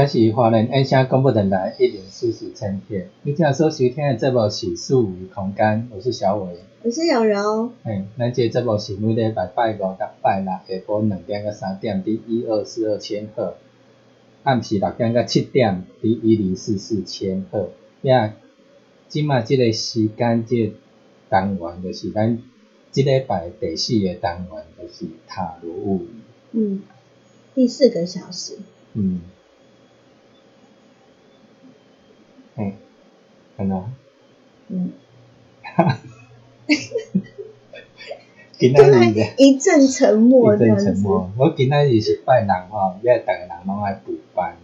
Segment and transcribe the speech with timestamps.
[0.00, 2.96] 这是华人音响广播电台一零四四千赫。
[3.22, 6.56] 你今日所收听的节目是四维空间，我是小伟。
[6.82, 7.70] 我是瑶瑶。
[7.84, 13.58] 嘿，咱这节目是每礼拜拜五到拜六下晡两点到三点伫一二四二千赫，
[14.42, 17.68] 暗时六点到七点伫一零四四千赫。
[18.00, 18.32] 也，
[19.10, 20.72] 即卖即个时间即个
[21.28, 22.42] 单元就是咱
[22.90, 26.08] 即礼拜第四个单元，就是塔罗物语。
[26.52, 26.82] 嗯，
[27.54, 28.56] 第四个小时。
[28.94, 29.20] 嗯。
[32.60, 32.74] 嘿，
[33.56, 33.82] 真的？
[34.68, 34.92] 嗯。
[35.62, 35.98] 哈，
[38.58, 41.30] 今仔日咧，一阵沉默，一阵沉默。
[41.38, 44.58] 我今仔日是拜六吼，因为逐个人拢爱补班，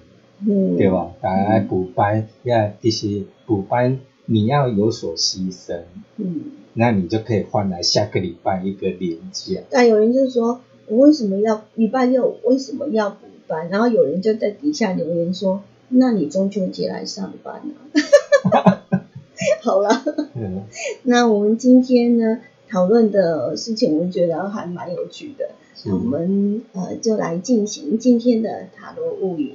[0.47, 1.11] 嗯，对无？
[1.23, 5.85] 大家爱补班，因为其实补班你要有所牺牲，
[6.19, 9.62] 嗯，那你就可以换来下个礼拜一个连假。
[9.71, 13.71] 但有人就说，我为什么要礼拜六为什么要补班？
[13.71, 17.63] 然后有人就在底下留言说，那你中秋节来上班
[18.53, 18.83] 啊？
[19.63, 19.91] 好了，
[20.35, 20.63] 嗯，
[21.05, 25.51] 那我们今天呢讨论的事情，我觉得还蛮有趣的。
[25.85, 29.55] 那我们呃就来进行今天的塔罗物语。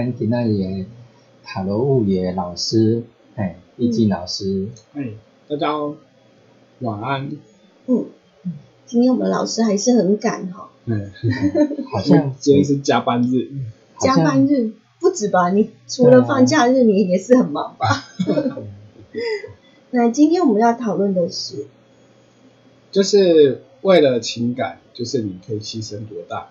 [0.00, 0.86] 咱今仔日的
[1.44, 3.02] 塔罗物语的老师，
[3.36, 4.68] 嘿，易静老师。
[4.94, 5.10] 哎，
[5.46, 5.94] 大家好，
[6.78, 7.30] 晚安。
[7.86, 8.06] 嗯，
[8.86, 11.10] 今天我们老师还是很赶哈，嗯，
[11.92, 13.50] 好像 今天是加班日。
[13.98, 15.50] 加班日不止吧？
[15.50, 18.06] 你除了放假日，你也是很忙吧？
[19.92, 21.66] 那今天我们要讨论的是，
[22.90, 26.48] 就是为了情感，就是你可以牺牲多大？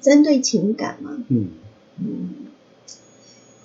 [0.00, 1.48] 针对情感吗，嗯，
[1.98, 2.30] 嗯，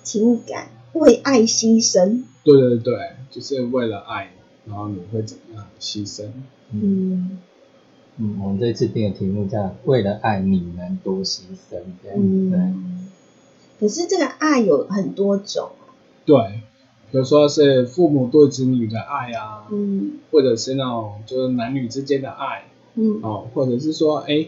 [0.02, 2.94] 情感为爱牺牲，对对对，
[3.30, 4.32] 就是为了爱。
[4.64, 6.26] 然后你会怎么样牺牲？
[6.70, 7.38] 嗯
[8.18, 12.58] 嗯，我们这次定的题目叫“为了爱你能多牺牲”，这样对。
[12.58, 13.08] 嗯。
[13.80, 15.90] 可是这个爱有很多种啊。
[16.24, 16.60] 对，
[17.10, 24.46] 比如说是父母对子女的爱啊，嗯或者是那种就是男女之间的爱嗯哦，或者是说哎，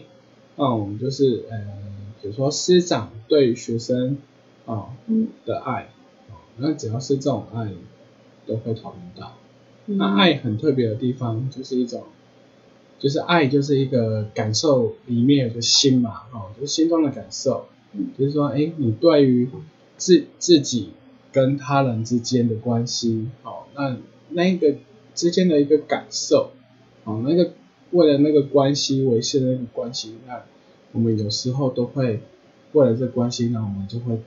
[0.55, 1.57] 那种就是呃，
[2.21, 4.17] 比如说师长对学生
[4.65, 5.89] 哦嗯的爱
[6.29, 7.69] 哦，那只要是这种爱
[8.45, 9.33] 都会讨论到。
[9.85, 9.97] 嗯。
[9.97, 12.03] 那爱很特别的地方就是一种，
[12.99, 19.49] 就是爱就是一个感受里面有个心嘛，哦，就是心中的感受，嗯就是说，哎，你对于
[19.97, 20.91] 自自己
[21.31, 23.97] 跟他人之间的关系，哦，那
[24.29, 24.75] 那一个
[25.13, 26.51] 之间的一个感受，
[27.03, 27.51] 哦，那个
[27.91, 30.41] 为了那个关系维系的那个关系，那
[30.91, 32.21] 我们有时候都会
[32.73, 34.19] 为了这关系，那我们就会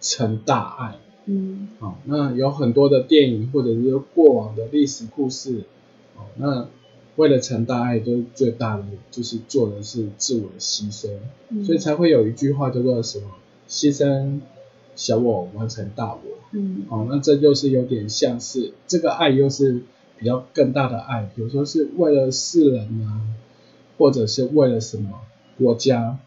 [0.00, 0.96] 成大爱。
[1.28, 5.64] 嗯好，那有很多的电影或者是过往的历史故事，
[6.14, 6.68] 哦，那
[7.16, 11.08] 为了成大爱，都最大的就是做的是自我的牺牲，
[11.48, 11.64] 嗯。
[11.64, 13.26] 所以才会有一句话叫做什么
[13.68, 14.38] “牺牲
[14.94, 16.20] 小我完成大我”。
[16.52, 19.82] 嗯哦，那这就是有点像是这个爱，又是
[20.18, 23.20] 比较更大的爱，比如说是为了世人啊，
[23.98, 25.10] 或者是为了什么
[25.58, 26.18] 国家。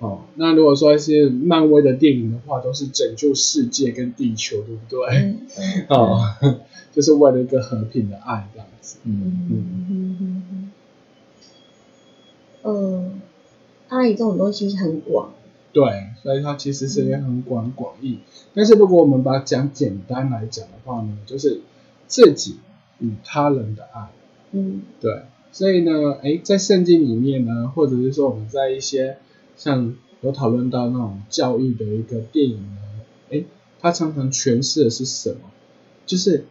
[0.00, 5.08] 哦，那如果说是漫威的电影的话，都是拯救世界跟地球，对不对？
[5.56, 5.86] 嗯。
[5.90, 6.20] 哦，
[6.92, 8.98] 就是为了一个和平的爱这样子。
[9.04, 9.46] 嗯。
[9.50, 9.86] 嗯。
[9.90, 10.42] 嗯。
[10.52, 10.72] 嗯。
[12.62, 13.10] 呃，
[13.88, 15.32] 爱这种东西很广。
[15.72, 15.84] 对，
[16.22, 18.20] 所以它其实是一个很广广义。
[18.54, 21.60] 但是如果我们把它讲简单来讲的话呢，就是
[22.06, 22.56] 自己
[23.00, 24.08] 与他人的爱。
[24.52, 24.82] 嗯。
[25.00, 29.18] 对，所以呢，哎，在圣经里面呢，或者是说我们在一些
[29.58, 32.78] 像有讨论到那种教育的一个电影呢，
[33.30, 33.44] 哎，
[33.80, 35.40] 它常常诠释的是什么？
[36.06, 36.46] 就是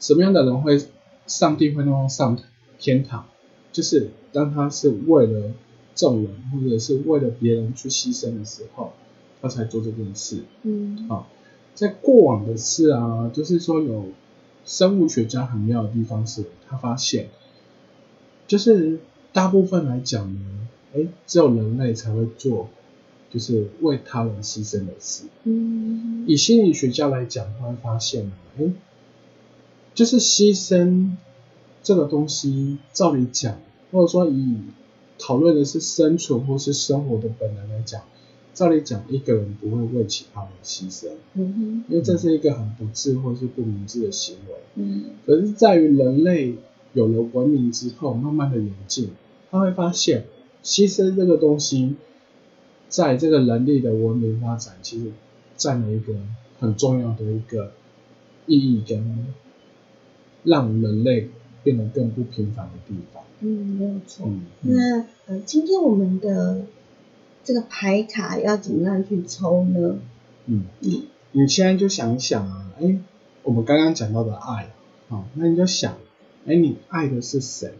[0.00, 0.82] 什么样的人会
[1.26, 2.38] 上帝会让他上
[2.78, 3.26] 天堂？
[3.72, 5.52] 就是当他是为了
[5.94, 8.92] 众人或者是为了别人去牺牲的时候，
[9.42, 10.44] 他才做这件事。
[10.62, 11.26] 嗯啊，
[11.74, 14.06] 在过往的事啊，就是说有
[14.64, 17.28] 生物学家很妙的地方是，他发现，
[18.46, 19.00] 就是
[19.32, 20.65] 大部分来讲呢，
[20.96, 22.68] 哎，只有人类才会做，
[23.30, 25.24] 就是为他人牺牲的事。
[25.44, 28.64] 嗯以心理学家来讲，他会发现，哎，
[29.94, 31.12] 就是牺牲
[31.82, 33.60] 这个东西，照理讲，
[33.92, 34.56] 或者说以
[35.18, 38.02] 讨论的是生存或是生活的本能来讲，
[38.54, 44.54] 照理讲，一个人不会为其他人牺牲，嗯因为这是一个很不智或是不明智的行为。
[44.74, 46.54] 嗯可是在于人类
[46.92, 49.10] 有了文明之后，慢慢的演进，
[49.50, 50.24] 他会发现
[50.66, 51.94] 牺牲这个东西，
[52.88, 55.12] 在这个人类的文明发展，其实
[55.56, 56.12] 占了一个
[56.58, 57.72] 很重要的一个
[58.46, 59.28] 意义跟
[60.42, 61.30] 让人类
[61.62, 63.22] 变得更不平凡的地方。
[63.38, 64.26] 嗯，没有错。
[64.26, 66.66] 嗯，那呃，今天我们的
[67.44, 70.00] 这个牌卡要怎么样去抽呢？
[70.46, 72.98] 嗯，嗯你现在就想一想啊，哎，
[73.44, 74.70] 我们刚刚讲到的爱，
[75.08, 75.96] 好、那你就想，
[76.44, 77.72] 哎，你爱的是谁？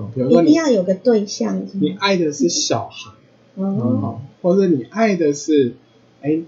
[0.00, 3.12] 哦，比如说你一定要有个对象，你爱的是小孩，
[3.56, 5.74] 哦，哦，或者你爱的是，
[6.22, 6.40] 哎，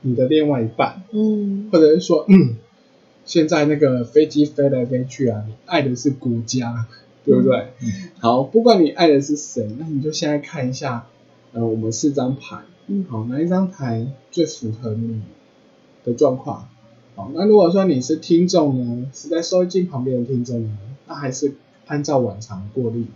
[0.00, 1.68] 你的另外一半，嗯。
[1.72, 2.56] 或者是说，嗯，
[3.24, 6.86] 现在那个飞机飞来飞去啊，你爱的是国家，
[7.24, 7.68] 对不对？
[8.18, 11.06] 好，不管你爱的是谁，那你就现在看一下，
[11.52, 12.58] 呃，我们四张牌，
[12.88, 13.04] 嗯。
[13.08, 15.22] 好，哪一张牌最符合你
[16.04, 16.68] 的状况？
[17.14, 20.70] 好，那如果说你是听众呢，是在收音机旁边的听众呢，
[21.08, 21.54] 那还是
[21.86, 23.06] 按照往常过滤，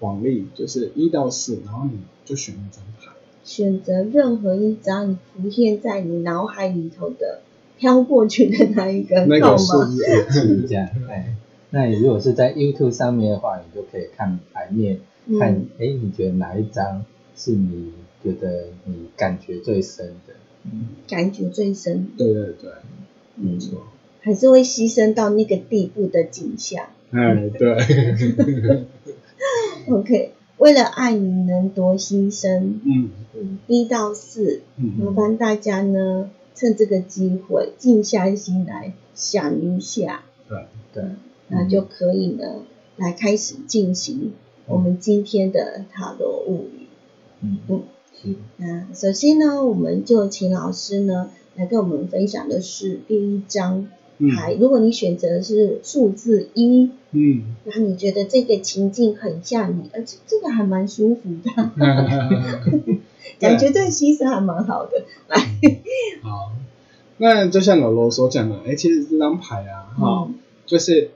[0.00, 3.12] 往例就是一到四，然后你就选一张牌。
[3.44, 7.42] 选择任何一张你浮现在你脑海里头的
[7.78, 9.38] 飘过去的那一个那。
[9.38, 11.36] 个数字，是这样，哎，
[11.70, 17.04] 那你如果是在 YouTube 上面的话，你就可以看牌面，嗯看，哎，你觉得哪一张
[17.36, 17.92] 是你
[18.24, 20.34] 觉得你感觉最深的？
[20.64, 22.72] 嗯感觉最深，对对对，
[23.36, 23.84] 没错。
[24.20, 26.86] 还是会牺牲到那个地步的景象。
[27.16, 28.86] 哎，对
[29.88, 41.04] ，OK，为了爱你能多牺牲，嗯嗯，一到四，麻嗯烦大家呢，趁这个机会静下心来想一下，对，对，
[41.48, 42.62] 那就可以呢，
[42.96, 44.32] 来开始进行
[44.66, 46.86] 我们今天的塔罗物语。
[47.40, 47.82] 嗯嗯。
[48.18, 53.88] 是，那首先呢，我们就请老师呢来跟我们分享的是第一张
[54.36, 54.54] 牌。
[54.54, 63.00] 如果你选择的是数字一，嗯那你觉得这个情境很像你，而且这个还蛮舒服的，嗯，
[63.40, 65.04] 感觉这个牺牲还蛮好的。
[65.28, 65.36] 来，
[66.22, 66.52] 好。
[67.18, 70.34] 那就像老罗所讲的，哎，其实这张牌啊，哈、嗯
[70.66, 71.10] 就是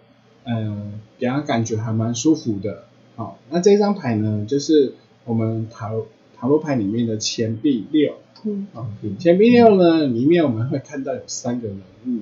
[0.44, 2.84] 呃，给人感觉还蛮舒服的。
[3.16, 4.94] 好，那这张牌呢，就是
[5.26, 5.92] 我们塔
[6.38, 8.14] 塔罗牌里面的钱币六。
[8.44, 8.86] 嗯好，
[9.18, 11.76] 钱币六呢，里面我们会看到有三个人
[12.06, 12.20] 物，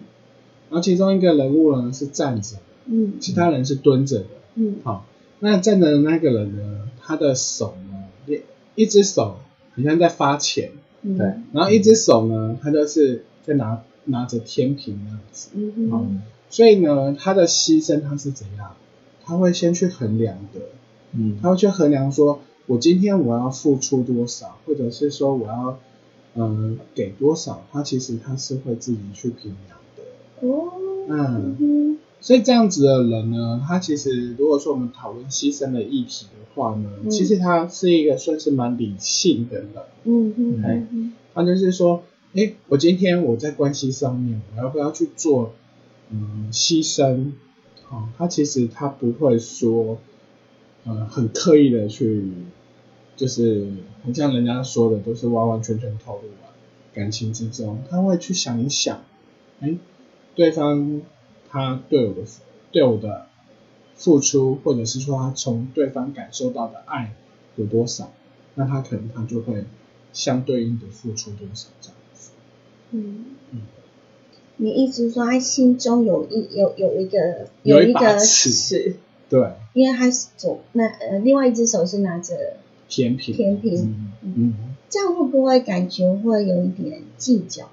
[0.70, 2.56] 然后其中一个人物呢是站着，
[2.87, 4.26] 嗯其他人是蹲着的。
[4.54, 5.04] 嗯好，
[5.40, 9.37] 那站着的那个人呢，他的手呢，一一只手
[9.75, 10.72] 好像在发钱，
[11.02, 15.48] 嗯，对，然后一只手呢，他就是在拿拿着天平那样子。
[15.52, 18.75] 好嗯哼，所以呢，他的牺牲他是怎样？
[19.25, 20.60] 他会先去衡量的，
[21.12, 25.78] 嗯他会去衡量说，我今天我要付出多少，或者是说我要
[26.34, 29.77] 嗯、呃给多少，他其实他是会自己去评量的。
[30.40, 30.73] 哦，
[31.09, 39.68] 嗯嗯所以这样子的人呢，他其实如果说我们讨论牺牲的议题的话呢，嗯其实他是一个算是蛮理性的人。
[40.04, 42.02] 嗯嗯哎嗯他就是说，
[42.35, 45.52] 哎，我今天我在关系上面，我要不要去做
[46.11, 47.33] 嗯牺牲？
[47.90, 49.99] 哦，他其实他不会说，
[50.85, 52.30] 呃，很刻意的去，
[53.16, 53.68] 就是
[54.04, 56.52] 很像人家说的，都是完完全全投入了
[56.92, 59.00] 感情之中，他会去想一想，
[59.61, 59.76] 哎，
[60.38, 61.02] 对方
[61.49, 62.23] 他对我的
[62.71, 63.26] 对我的
[63.97, 67.12] 付出，或者是说他从对方感受到的爱
[67.57, 68.12] 有多少，
[68.54, 69.64] 那他可能他就会
[70.12, 72.30] 相对应的付出多少这样子。
[72.92, 73.25] 嗯。
[73.50, 73.61] 嗯
[74.59, 78.18] 你一直说他心中有一有有一个有一一个
[79.28, 82.37] 对，因为他是左那呃另外一只手是拿着，
[82.88, 83.35] 甜品。
[83.35, 83.75] 甜品。
[84.23, 84.54] 嗯嗯，
[84.88, 87.71] 这样会不会感觉会有一点计较，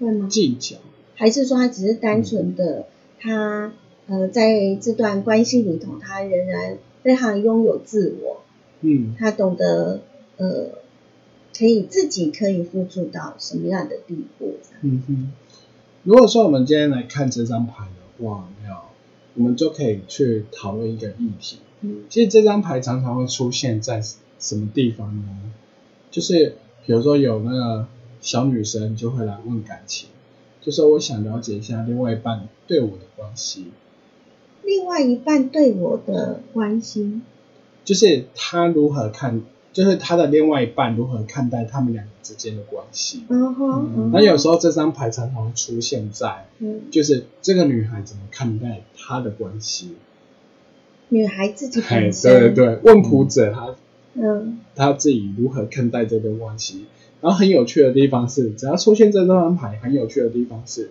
[0.00, 0.28] 会吗？
[0.28, 0.76] 计较，
[1.20, 2.86] 还是说他只是单纯的
[3.18, 3.74] 他
[4.06, 8.40] 呃在这段关系里头，他仍然非常拥有自我，
[8.80, 10.00] 嗯他懂得
[10.38, 10.70] 呃
[11.54, 14.54] 可以自己可以付出到什么样的地步？
[14.80, 15.32] 嗯哼。
[16.04, 18.76] 如果说我们今天来看这张牌的话，有没有，
[19.34, 21.58] 我们就可以去讨论一个议题。
[21.82, 24.02] 嗯其实这张牌常常会出现在
[24.38, 25.52] 什么地方呢？
[26.10, 27.86] 就是比如说有那个
[28.22, 30.08] 小女生就会来问感情，
[30.60, 33.72] 就是我想了解一下另外一半对我的关系，
[34.62, 37.22] 另外一半对我的关心，
[37.84, 43.24] 就是他如何看，就是他的另外一半如何看待他们两个之间的关系。
[43.28, 49.96] 嗯哼，嗯那有时候这张牌常常出现在，嗯，就是这个女孩怎么看待她的关系。
[51.08, 53.74] 女孩自己哎，对本身，对对，问卜者他
[54.14, 54.60] 嗯。
[54.76, 56.86] 他自己如何看待这段关系。
[57.20, 60.90] 然后很有趣的地方是，只要出现这张牌，很有趣的地方是，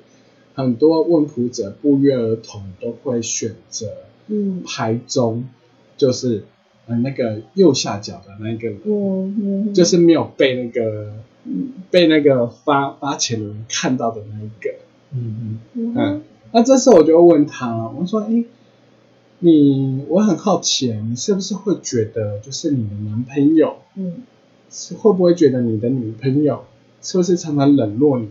[0.56, 3.88] 很多问卜者不约而同都会选择
[4.28, 5.46] 嗯牌中，
[5.98, 6.44] 就是
[6.88, 11.14] 呃那个右下角的那个人，嗯嗯，就是没有被那个
[11.46, 11.74] 嗯。
[11.92, 14.76] 被那个发发钱的人看到的那一个。
[15.12, 15.94] 嗯嗯。
[15.98, 16.22] 嗯，
[16.52, 18.44] 那这时候我就问他，我说：“哎，
[19.40, 24.22] 你我很好奇，你是不是会觉得，就是你的男朋友嗯
[24.72, 26.66] 是会不会觉得你的女朋友
[27.02, 28.30] 是不是常常冷落你，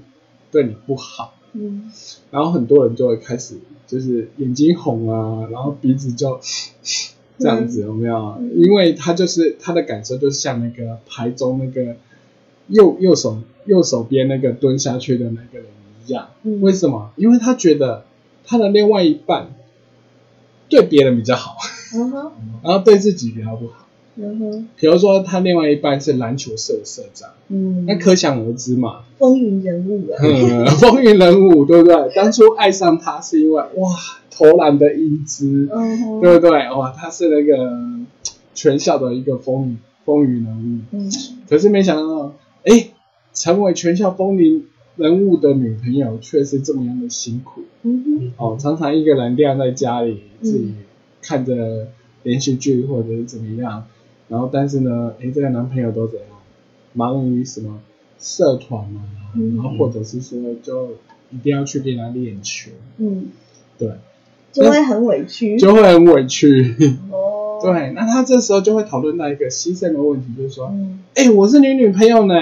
[0.51, 1.35] 对你不好？
[1.53, 1.91] 嗯
[2.31, 6.39] 然后很多人就会开始就是眼睛红啊，然后鼻子就
[7.39, 8.37] 这样子，有没有？
[8.39, 11.97] 嗯因为他就是他的感受，就像那个牌中那个
[12.69, 15.67] 右右手右手边那个蹲下去的那个人
[16.07, 16.29] 一样。
[16.43, 17.11] 嗯，为什么？
[17.17, 18.05] 因为他觉得
[18.45, 19.55] 他的另外一半
[20.69, 21.57] 对别人比较好，
[21.95, 23.88] 嗯哼 然后对自己比较不好。
[24.19, 24.69] 嗯哼。
[24.77, 32.13] 比如说，他另外一半是篮球社的社长，嗯，那可想而知嘛，风云人物啊，嗯， 风云人物，对不对？
[32.15, 33.89] 当初爱上他是因为哇，
[34.31, 36.51] 投篮的英姿，嗯哼，对不对？
[36.71, 37.73] 哇，他是那个
[38.55, 40.53] 全校的一个风云风云人
[40.93, 40.97] 物。
[40.97, 41.11] 嗯。
[41.49, 42.35] 可是没想到，
[42.65, 42.89] 哎，
[43.33, 47.63] 成为全校风云人物的女朋友却是这么样的辛苦。
[47.83, 48.33] 嗯哼。
[48.37, 50.75] 哦，常常一个人晾在家里，嗯自己
[51.23, 51.89] 看着
[52.25, 53.85] 连续剧或者是怎么样，
[54.29, 56.29] 然后但是呢，哎，这个男朋友都怎样，
[56.93, 57.81] 忙于什么
[58.19, 59.01] 社团啊，
[59.35, 59.57] 嗯。
[59.57, 60.93] 然后或者是说就
[61.31, 63.29] 一定要去跟他练球，嗯，
[63.79, 63.93] 对，
[64.53, 66.75] 就会很委屈，就会很委屈。
[67.11, 72.35] 哦，对，那他这时候就会讨论到一个牺牲的问题，就是说，嗯哎、我是你女朋友呢，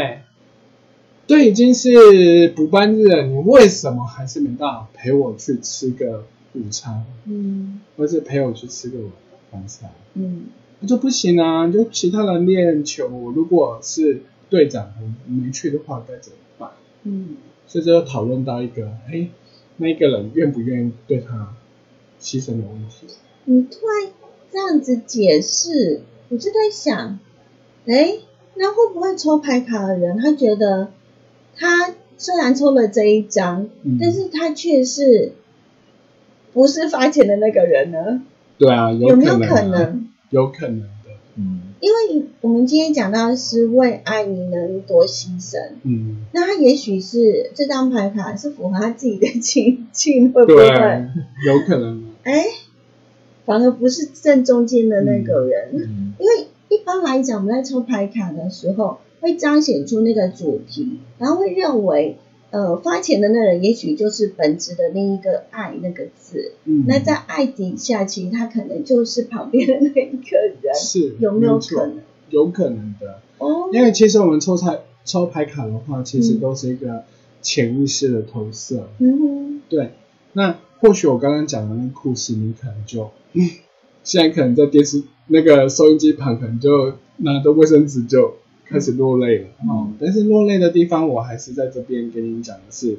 [1.26, 6.25] 都已经是补班日了，你为什么还是没办法陪我去吃个
[6.55, 7.81] 午餐，嗯。
[7.97, 8.99] 或是陪我去吃个
[9.52, 9.90] 晚餐？
[10.14, 10.47] 嗯
[10.80, 16.71] 他就不行啊，就其他人练球，如果是队长，我没去的话该怎么办？
[17.04, 19.28] 嗯所以这就讨论到一个，哎、
[19.78, 21.54] 那一个人愿不愿意对他
[22.21, 23.06] 牺牲的问题。
[23.45, 24.12] 你突然
[24.52, 27.18] 这样子解释，我就在想，
[27.87, 28.18] 哎，
[28.54, 30.92] 那会不会抽牌卡的人，他觉得
[31.56, 35.33] 他虽然抽了这一张，嗯但是他却是
[36.52, 38.23] 不是发钱的那个人呢？
[38.59, 40.06] 对啊，有没有可能？
[40.30, 50.68] 有可能的，嗯，因为我们今天讲到的是为爱你能多牺牲，嗯，那他也许是这张牌卡是符合他自己的情境，会不会？
[50.68, 51.09] 啊，
[51.47, 52.45] 有可能啊，哎，
[53.45, 56.14] 反而不是正中间的那个人，嗯。
[56.18, 62.18] 因为一般来讲，我们在抽牌卡的时候，会彰显出那个主题，然后会认为，
[62.57, 71.99] 呃，发钱的那人也许就是本质的那一个爱那个字，嗯，那在爱底下，其实他可能就是旁边的那一个人，是有没有可能？
[72.31, 77.05] 有可能的，哦，因为其实我们抽牌抽牌卡的话，其实嗯都是一个
[77.43, 78.89] 潜意识的投射。
[79.01, 79.91] 嗯对，
[80.33, 83.51] 那或许我刚刚讲的那个故事，你可能就，嗯，
[84.03, 88.37] 现在可能在电视那个收音机旁，可能就拿着卫生纸就
[88.68, 89.49] 开始落泪了。
[89.62, 92.99] 嗯哦，但是落泪的地方，我还是在这边跟你讲的是，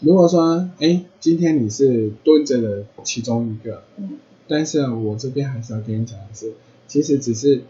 [0.00, 6.52] 如果说，哎，今天你是蹲着的其中一个，嗯但是我这边还是要跟你讲的是，
[6.86, 7.62] 其实只是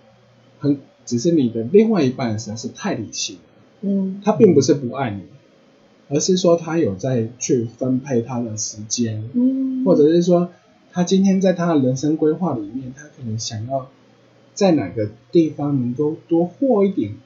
[0.59, 3.43] 很，只是你的另外一半实在是太理性了。
[3.83, 5.23] 嗯他并不是不爱你，
[6.09, 10.51] 而是说他有在去分配他的时间，嗯，或者是说
[10.93, 13.89] 他今天在他的人生规划里面，他可能想要
[14.63, 17.17] 在哪个地方能够多获一点，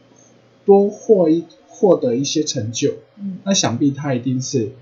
[0.64, 3.36] 多获一获得一些成就，嗯。
[3.44, 4.72] 那想必他一定是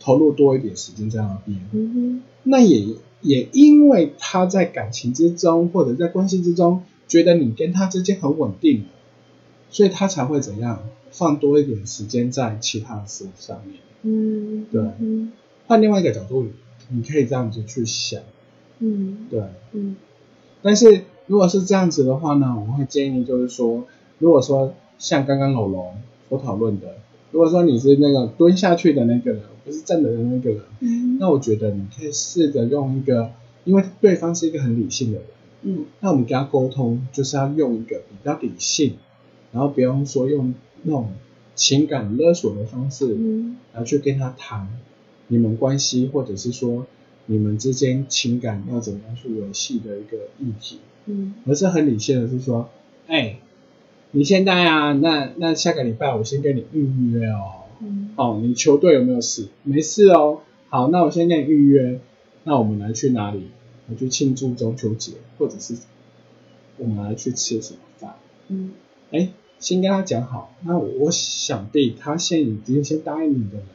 [0.00, 1.60] 投入多一点时间在那边。
[1.72, 8.86] 嗯那也也因为他在感情之中或者在关系之中，觉得你跟他之间很稳定，
[9.68, 13.76] 所以他才会怎样放多一点时间在其他的事物上面。
[14.02, 14.80] 嗯，对。
[14.98, 15.30] 嗯
[15.66, 16.46] 换另外一个角度，
[16.88, 18.22] 你可以这样子去想，
[18.78, 19.26] 嗯。
[19.30, 19.42] 对。
[19.72, 19.96] 嗯。
[20.62, 23.84] 但是如果是这样子的话呢，我会建议就是说，
[24.18, 25.94] 如果说像刚刚老龙
[26.28, 26.96] 所讨论的，
[27.30, 33.30] 如果说你是那个蹲下去的那个人，不是站着的那个人，嗯，那我觉得你可以试着用一个，
[33.64, 35.26] 因为对方是一个很理性的人。
[35.62, 35.84] 嗯。
[36.00, 38.94] 那我们跟他沟通，就是要用一个比较理性，
[39.52, 41.12] 然后不用说用那种
[41.54, 43.56] 情感勒索的方式，嗯。
[43.74, 44.66] 然后去跟他谈
[45.26, 46.86] 你们关系，或者是说
[47.26, 50.78] 你们之间情感要怎么样去维系的一个议题，
[51.08, 52.68] 嗯而是很理性的是说，
[53.06, 53.38] 哎，
[54.10, 59.48] 你现在啊，那那下个礼拜我先跟你预约哦，嗯哦，你球队有没有事？
[59.62, 61.98] 没事哦，好，那我先跟你预约，
[62.44, 63.48] 那我们来去哪里？
[63.90, 65.74] 我去庆祝中秋节，或者是
[66.76, 68.16] 我们来去吃什么饭？
[68.48, 68.72] 嗯
[69.10, 70.54] 哎，先跟他讲好。
[70.62, 73.66] 那我我想必他现在已经先答应你的人，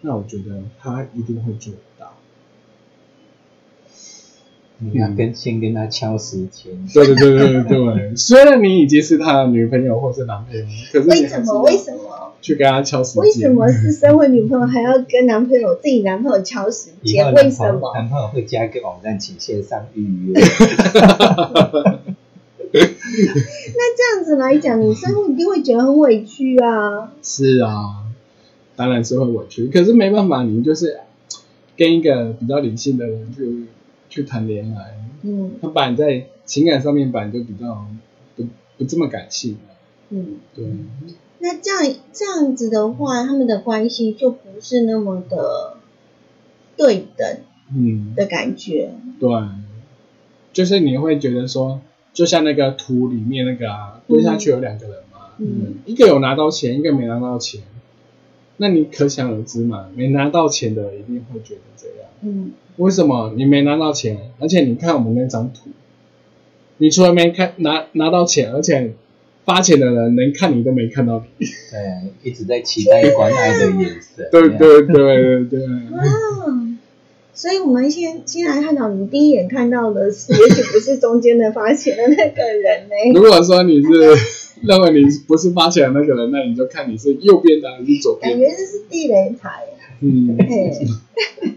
[0.00, 1.72] 那我觉得他一定会做
[4.92, 11.62] 要跟先跟他敲时间，对对对对对对，虽然你已经是他的女朋友或是男朋友，可是为什么？
[11.62, 12.00] 为什么？
[12.42, 13.22] 去跟他敲时间？
[13.22, 17.32] 为什么是身为女朋友还要跟男朋友自己男朋友敲时间？
[17.32, 17.94] 为什么？
[17.94, 20.34] 男朋友会加一个网站，请线上预约。
[22.74, 27.12] 那这样子来讲，女生一定会觉得很委屈啊。
[27.22, 28.04] 是啊，
[28.76, 30.98] 当然是会委屈，可是没办法，你就是
[31.78, 33.68] 跟一个比较理性的人去
[34.14, 35.56] 去谈恋爱，嗯。
[35.60, 37.84] 他本来在情感上面本来就比较
[38.36, 38.46] 不
[38.78, 39.58] 不这么感性，
[40.10, 40.64] 嗯，对，
[41.40, 45.78] 那这样这样子的话，他们的关系就不是那么的
[46.76, 47.38] 对等
[47.74, 48.92] 嗯，的感觉。
[49.18, 49.30] 对，
[50.52, 51.80] 就是你会觉得说，
[52.12, 55.74] 就像那个图里面那个啊，蹲下去有两个人嘛，嗯。
[55.86, 57.62] 一个有拿到钱，一个没拿到钱，
[58.56, 62.08] 那你可想而知嘛，没拿到钱的一定会觉得这样。
[62.22, 64.18] 嗯为什么你没拿到钱？
[64.40, 65.70] 而且你看我们那张图，
[66.78, 68.94] 你除了没看拿拿到钱，而且
[69.44, 71.46] 发钱的人连看你都没看到你。
[71.46, 74.28] 对，一直在期待关爱的眼神。
[74.32, 76.02] 对对对对对，啊，
[77.32, 83.88] 所以我们先先来探讨，你第一眼看到的是，也许不是中间的发钱的那个人呢、 如果说你是
[84.68, 88.44] 认为你不是发钱的那个人，那你就看你是右边的还是左边的。
[88.46, 89.64] 感觉这是地雷牌。
[90.00, 90.72] 嗯，嘿，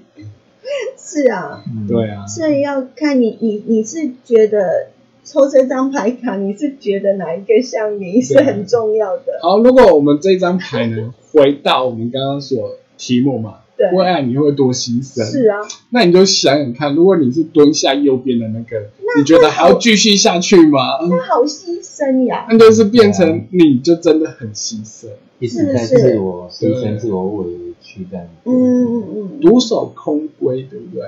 [0.97, 4.89] 是啊，嗯对啊，所以要看你你你是觉得
[5.23, 9.39] 抽这张牌卡，你是觉得哪一个像你是很重要的？
[9.41, 15.23] 好，如果我们这张牌呢，回到我们刚刚所题目嘛，对，为爱你会多牺牲。
[15.23, 15.59] 是啊，
[15.91, 20.79] 那你就想想看，如果你是蹲下右边的那个，你觉得还要继续下去吗？
[21.09, 22.47] 那好牺牲呀。
[22.49, 25.07] 那就是变成你就真的很牺牲，
[25.39, 27.45] 一直在自我牺牲、自我委
[27.81, 28.31] 屈这样子。
[28.45, 31.03] 嗯嗯嗯，独守空闺，对不对？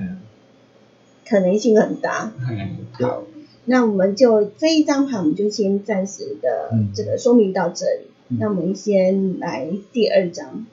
[0.00, 0.18] 嗯
[1.28, 2.32] 可能性很大。
[2.92, 3.22] 好，
[3.64, 8.06] 那我们就这一张牌，我们就先暂时的嗯这个说明到这里。
[8.28, 10.66] 嗯那我们先来第二张。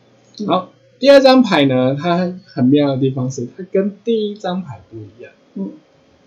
[0.47, 5.31] 好，第二张牌呢，它很妙的地方是，它跟第一张牌不一样。
[5.55, 5.71] 嗯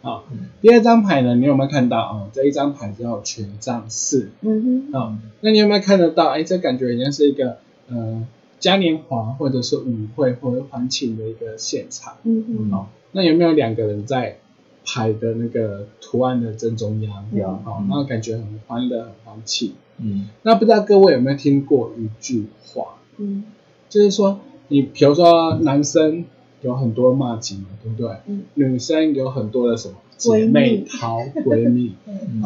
[0.03, 0.25] 啊、
[0.61, 6.29] 第二张牌呢，你有没有看到啊、这一张牌叫权杖四嗯哼，啊、那你有没有看得到？
[6.31, 7.59] 哎，这感觉好像是一个
[7.89, 8.27] 呃
[8.59, 12.17] 嘉年华或者是舞会或者欢庆的一个现场。
[12.25, 14.39] 嗯哼，哦，那有没有两个人在
[14.85, 17.25] 牌的那个图案的正中央？
[17.33, 19.75] 有哦，那感觉很欢乐，很欢庆。
[19.99, 23.45] 嗯那不知道各位有没有听过一句话，嗯
[23.89, 24.41] 就是说，
[24.73, 26.25] 你比如说男生
[26.63, 28.17] 有很多骂级嘛，对不对？
[28.27, 28.45] 嗯。
[28.55, 32.43] 女生有很多的什么姐妹淘、闺蜜， 嗯，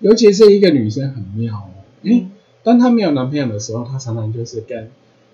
[0.00, 1.70] 尤其是一个女生很妙哦，
[2.02, 2.30] 因
[2.64, 4.90] 当她没有男朋友的时候，她常常就是跟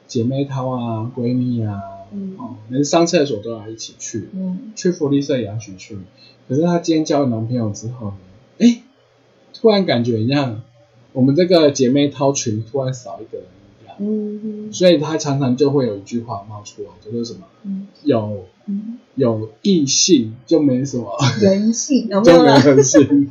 [0.06, 1.80] 姐妹淘啊、闺蜜啊，
[2.12, 2.36] 嗯。
[2.38, 4.72] 哦，连上厕所都要一起去，嗯。
[4.76, 5.96] 去福利社也要一起去。
[6.48, 8.16] 可是她今天交了男朋友之后呢，
[8.58, 8.82] 哎，
[9.54, 10.62] 突然感觉一样，
[11.12, 13.46] 我们这个姐妹淘群突然少一个人
[13.98, 21.16] 嗯所以他常常就会有一句话冒出来，就是什么嗯有嗯，有异性就没什么。
[21.40, 22.56] 人性 有没就没有？
[22.58, 23.30] 人性，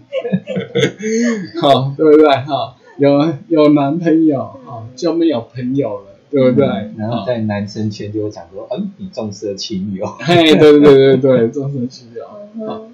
[1.62, 2.28] 好，对不对？
[2.30, 6.66] 哈，有有男朋友，啊，就没有朋友了，对不对？
[6.98, 12.24] 然后在男生圈就会讲说，嗯，你重色轻友，嘿，对对对对对， 重色轻友。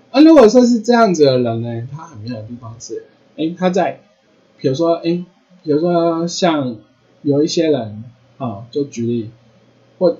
[0.10, 3.03] 啊，如果说是这样子的人呢，他很妙的地方是，
[3.38, 3.99] 哎，他在，
[4.57, 5.23] 比如说，哎，
[5.63, 6.77] 比如说像
[7.23, 8.03] 有一些人，
[8.38, 9.29] 啊，就举例，
[9.99, 10.17] 或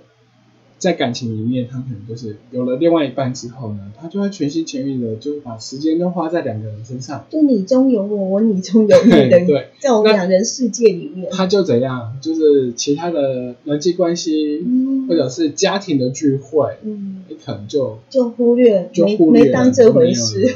[0.78, 7.26] 在感情里面，他可能就是有了另外一半之后呢，他就会全心全意的，就是把时间都花在两个人身上。
[7.30, 20.56] 就你中有我，我你中有你的，对，在我们那两人世界里面，他就怎样，就是其他的人际关系，嗯或者是家庭的聚会，嗯，你可能就就忽略，没就忽略没当这回事。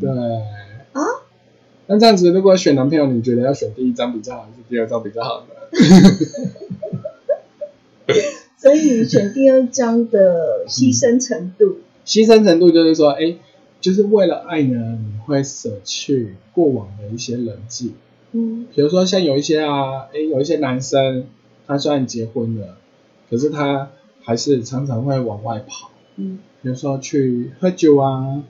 [0.00, 0.16] 对啊。
[1.86, 5.48] 那这样子，如果选男朋友，你觉得要选第一张比较好，还是第二张比较好呢？
[8.56, 13.36] 所以选第二张的牺牲程度， 牺牲程度就是说，哎，
[13.80, 17.92] 就是为了爱呢，你会舍去过往的一些人际，
[18.32, 18.66] 嗯。
[18.74, 21.26] 比如说像有一些啊，哎，有一些男生，
[21.66, 22.78] 他虽然结婚了，
[23.28, 23.90] 可是他
[24.22, 25.90] 还是常常会往外跑。
[26.16, 26.38] 嗯。
[26.62, 28.42] 比如说去喝酒啊，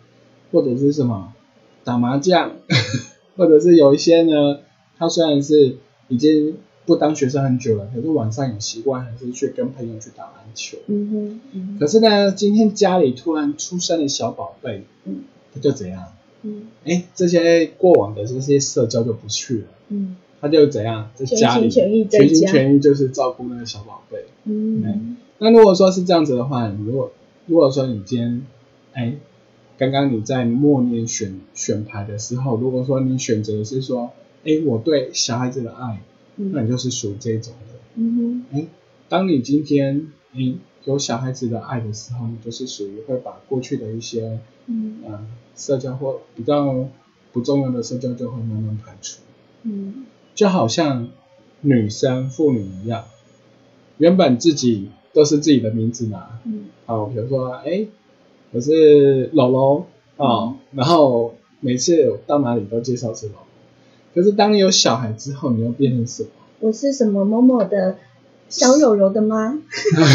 [0.52, 1.32] 或者是什么
[1.82, 2.52] 打麻将，
[3.36, 4.60] 或者是有一些呢，
[4.98, 5.76] 他虽然是
[6.08, 10.78] 已经不当学生很久了，可是晚上有习惯还是去跟朋友去打篮球。
[10.86, 15.24] 嗯哼嗯可是呢，今天家里突然出生了小宝贝，嗯。
[15.54, 16.12] 他就怎样？
[16.42, 16.66] 嗯。
[16.84, 20.16] 哎，这些过往的这些社交就不去了，嗯。
[20.40, 24.26] 他就怎样，在家里全心全意全心全意就是照顾那个小宝贝。
[24.44, 25.16] 嗯。
[25.38, 27.12] 那如果说是这样子的话，如果
[27.46, 28.46] 如果说你今天，
[28.92, 29.14] 哎，
[29.76, 34.12] 刚刚你在默念选选牌的时候，如果说你选择的是说，
[34.44, 36.00] 哎，我对小孩子的爱，
[36.36, 37.78] 那嗯你就是属于这种的。
[37.96, 38.66] 嗯哎，
[39.08, 44.98] 当你今天哎有小孩子的爱的时候，你就是属于会把过去的一些嗯。
[45.06, 46.88] 呃社交或比较
[47.32, 49.20] 不重要的社交就会慢慢排除。
[49.62, 50.04] 嗯。
[50.34, 51.10] 就好像
[51.60, 53.04] 女生妇女一样，
[53.98, 56.64] 原本自己都是自己的名字嘛，嗯。
[56.86, 57.86] 好，比如说，哎，
[58.54, 59.84] 我是柔柔
[60.16, 63.38] 哦，然后每次到哪里都介绍是柔柔，
[64.14, 66.28] 可是当你有小孩之后，你又变成什么？
[66.60, 67.96] 我是什么某某的
[68.48, 69.58] 小柔柔的妈，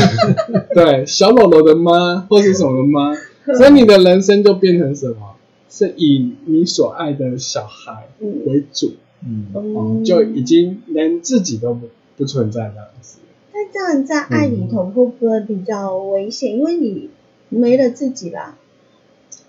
[0.74, 3.14] 对，小柔柔的妈或是什么的妈，
[3.58, 5.36] 所以你的人生就变成什么？
[5.70, 13.20] 是以你所爱的小孩嗯为主，嗯就已经连自己都不不存在这样子。
[13.54, 16.56] 那这样在爱里头会不会比较危险？
[16.56, 17.10] 因为你
[17.50, 18.58] 没了自己啦。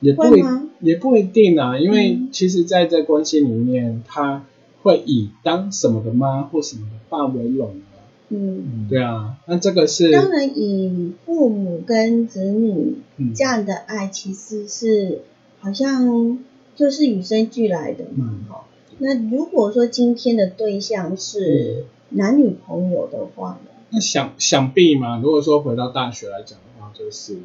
[0.01, 4.47] 也不一会吗也不一定啊，因为嗯其实在这关系里面，他
[4.83, 8.01] 会以当什么的妈或什么的爸为荣啊。
[8.31, 15.21] 嗯，对啊，那这个是当然以父母跟子女嗯这样的爱，其实是
[15.59, 16.39] 好像
[16.75, 18.31] 就是与生俱来的嘛。
[18.31, 18.65] 嗯哈、
[18.99, 23.71] 那如果说今天的对象是男女朋友的话呢？
[23.91, 27.37] 那想想必嘛，如果说回到大学来讲的话，就是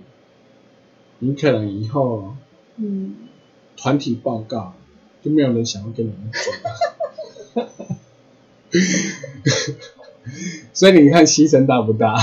[1.19, 2.36] 你可能以后
[2.78, 3.15] 嗯，
[3.78, 4.73] 团体报告
[5.23, 6.39] 就没有人想要跟你们走。
[10.73, 12.15] 所以你看牺牲大不大？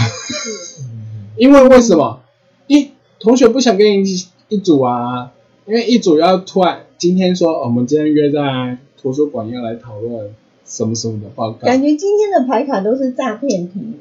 [1.37, 2.23] 因为为什么？
[2.67, 5.33] 一同学不想跟你一一组啊，
[5.67, 10.35] 因为一组要突然今天说、我们今天约在图书馆要来讨论
[10.73, 13.75] 什么什么的报告，感觉今天的牌卡都是诈骗题。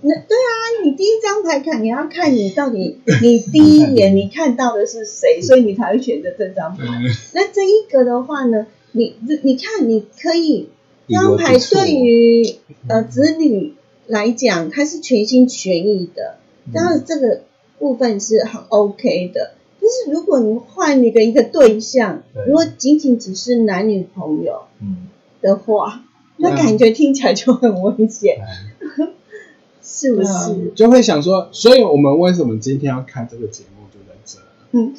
[0.00, 0.50] 那对啊，
[0.82, 6.84] 你第一张牌卡你要看你到底你第一眼你看到的是谁，所以你才会选择这张牌。
[6.84, 10.70] 嗯那这一个的话呢，你你看你可以
[11.06, 12.56] 这张牌对于
[12.88, 13.74] 呃子女
[14.06, 16.38] 来讲，他是全心全意的，
[16.72, 17.42] 当然这个
[17.78, 19.52] 部分是很 OK 的。
[19.78, 25.01] 但是如果你换一个一个对象，如果仅仅只是男女朋友嗯，
[25.42, 26.04] 的话，
[26.38, 29.12] 那嗯感觉听起来就很危险，哎
[29.82, 30.72] 是不是？
[30.74, 34.38] 就会想说，所以我们为什么今天要看这个节目就在这？
[34.70, 34.94] 嗯，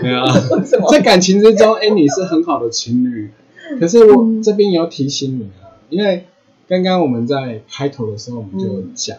[0.00, 0.24] 对啊，
[0.56, 0.90] 为什么？
[0.90, 3.30] 在感情之中，哎，你是很好的情侣，
[3.80, 6.26] 可是我嗯这边也要提醒你啊，因为
[6.68, 9.16] 刚刚我们在开头的时候，我们就有讲，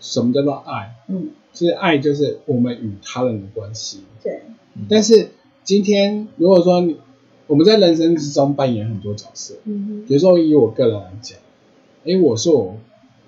[0.00, 0.94] 什么叫做爱？
[1.08, 4.04] 嗯，其实爱就是我们与他人的关系。
[4.22, 4.42] 对，
[4.88, 5.30] 但是
[5.62, 6.96] 今天如果说你
[7.46, 11.38] 我们在人生之中扮演很多角色，嗯比如说以我个人来讲，
[12.04, 12.78] 诶，我是我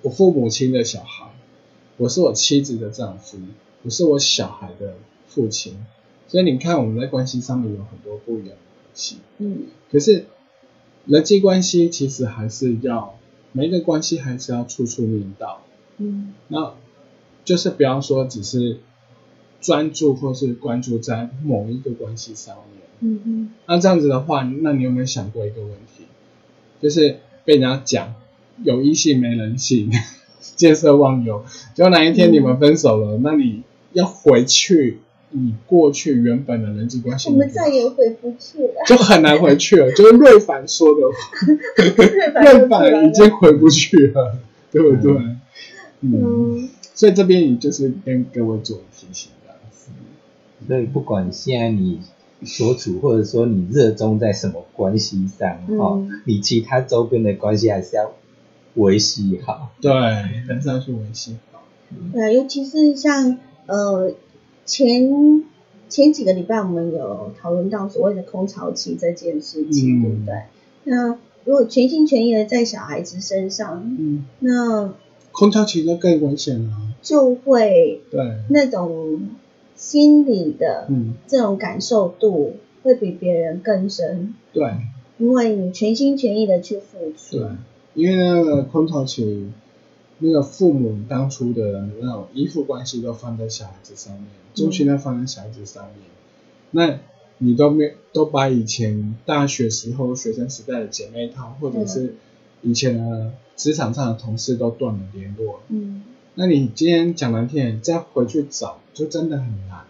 [0.02, 1.26] 我父母亲的小孩，
[1.98, 3.38] 我是我妻子的丈夫，
[3.83, 4.94] 我是我小孩的
[5.29, 5.74] 父亲，
[6.29, 9.18] 所以你看我们在关系上面有很多不一样的东西。
[9.38, 9.64] 嗯。
[9.90, 10.24] 可是
[11.05, 13.18] 人际关系其实还是要
[13.52, 15.62] 每一个关系还是要处处念到，
[15.98, 16.33] 嗯。
[16.48, 16.74] 那
[17.44, 18.79] 就是不要说只是
[19.61, 22.86] 专注或是关注在某一个关系上面。
[23.00, 26.04] 嗯嗯那这样子的话，那你有没有想过一个问题？
[26.80, 28.14] 就是被人家讲
[28.62, 29.90] 有异性没人性，
[30.56, 34.98] 见色忘友，结果哪一天你们分手了，那你要回去
[35.30, 38.85] 你过去原本的人际关系，我们再也回不去了。
[38.87, 39.90] 就很难回去了。
[39.92, 41.00] 就是瑞凡说的，
[42.42, 44.38] 瑞凡已经回不去了，
[44.70, 45.12] 对不对？
[46.00, 49.90] 嗯，嗯所以这边你就是跟各位做提醒，这样子。
[50.66, 52.00] 所以不管现在你
[52.44, 58.12] 所处，或者说你热衷在什么关系上，嗯哦，你其他周边的关系还是要
[58.75, 59.70] 维系好。
[59.81, 61.62] 对，还是要去维系好。
[62.12, 64.12] 对啊，尤其是像呃
[64.64, 65.44] 前
[65.88, 70.42] 前几个礼拜我们有讨论到所谓的空巢期这件事情，嗯对不对？
[70.85, 74.92] 那如果全心全意的在小孩子身上，嗯，那
[75.33, 76.70] 空巢期就更危险了。
[77.03, 78.20] 就会对，
[78.51, 79.29] 那种
[79.76, 84.72] 心里的嗯，这种感受度会比别人更深，对。
[85.18, 87.38] 因为你全心全意的去付出。
[87.38, 87.48] 对，，
[87.94, 89.50] 因为那个空巢期，
[90.18, 96.10] 那个父母当初的那种依附关系都放在小孩子上面，重心都放在小孩子上面，
[96.72, 97.00] 那
[97.38, 102.16] 你都没都把以前大学时候学生时代的姐妹淘，或者是
[102.60, 106.02] 以前的职场上的同事都断了联络，嗯，
[106.38, 109.85] 那你今天讲难听点，再回去找，就真的很难。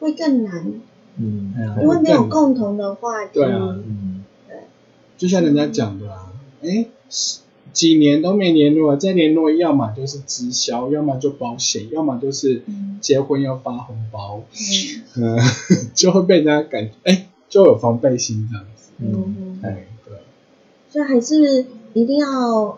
[0.00, 0.72] 会更难，
[1.16, 3.30] 嗯因为没有共同的话题。
[3.34, 4.24] 对啊嗯，
[5.16, 6.86] 就像人家讲的啊，哎，
[7.72, 14.42] 几年都没联络，再联络，要么就是直销，要么就保险，要么就是嗯结婚要发红包，
[15.16, 15.38] 嗯嗯，
[15.94, 18.90] 就会被人家感觉，哎，就有防备心这样子。
[18.98, 20.18] 嗯，哎，对，
[20.90, 22.28] 所以还是一定要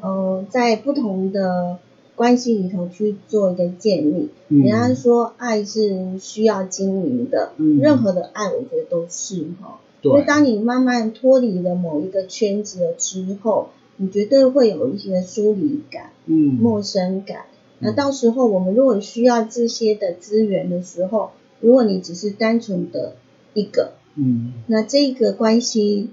[0.02, 1.78] 呃，在不同的
[2.20, 4.28] 关系里头去做一个建立。
[4.48, 4.60] 嗯。
[4.60, 7.78] 人家说爱是需要经营的，嗯。
[7.78, 9.80] 任何的爱我觉得都是哈。
[10.02, 17.46] 因为，当你慢慢脱离了某一个圈子了之后，你绝对会有一些疏离感、嗯，陌生感。
[17.78, 21.30] 那到时候我们如果需要这些的资源的时候，
[21.60, 23.14] 如果你只是单纯的
[23.54, 26.10] 一个，嗯，那这个关系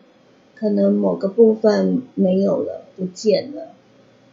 [0.56, 3.74] 可能某个部分没有了，不见了，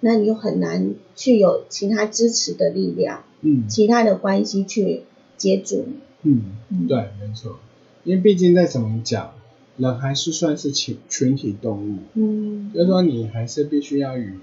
[0.04, 5.04] 那你又很难去有其他支持的力量，嗯，其他的关系去
[5.38, 5.94] 接住你。
[6.30, 6.86] 嗯，嗯。
[6.86, 7.58] 对，没错，
[8.04, 9.32] 因为毕竟再怎么讲，
[9.78, 14.40] 人还是算是群群体动物，嗯，就是说你还是必须要与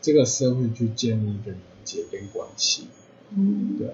[0.00, 2.84] 这个社会去建立一个连接跟关系，
[3.36, 3.88] 嗯，对，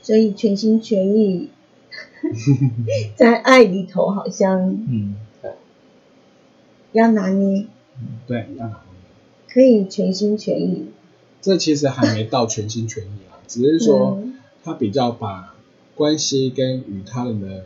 [0.00, 1.50] 所以全心全意
[3.16, 5.50] 在爱里头，好像嗯，对，
[6.92, 7.66] 要拿捏，
[8.26, 8.91] 对，要拿捏。
[9.52, 10.86] 可以全心全意。
[11.40, 14.34] 这其实还没到全心全意啊，只是说嗯。
[14.64, 15.56] 他比较把
[15.96, 17.64] 关系跟与他人的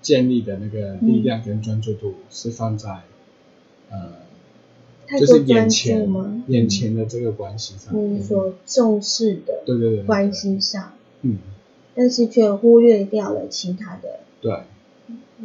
[0.00, 3.00] 建立的那个力量跟专注度是放在、
[3.90, 4.12] 呃，
[5.18, 6.08] 就是眼前？
[6.46, 7.92] 眼前的这个关系上。
[8.22, 10.04] 所重视的对对对对。
[10.04, 11.38] 关系上，嗯，
[11.96, 14.62] 但是却忽略掉了其他的对。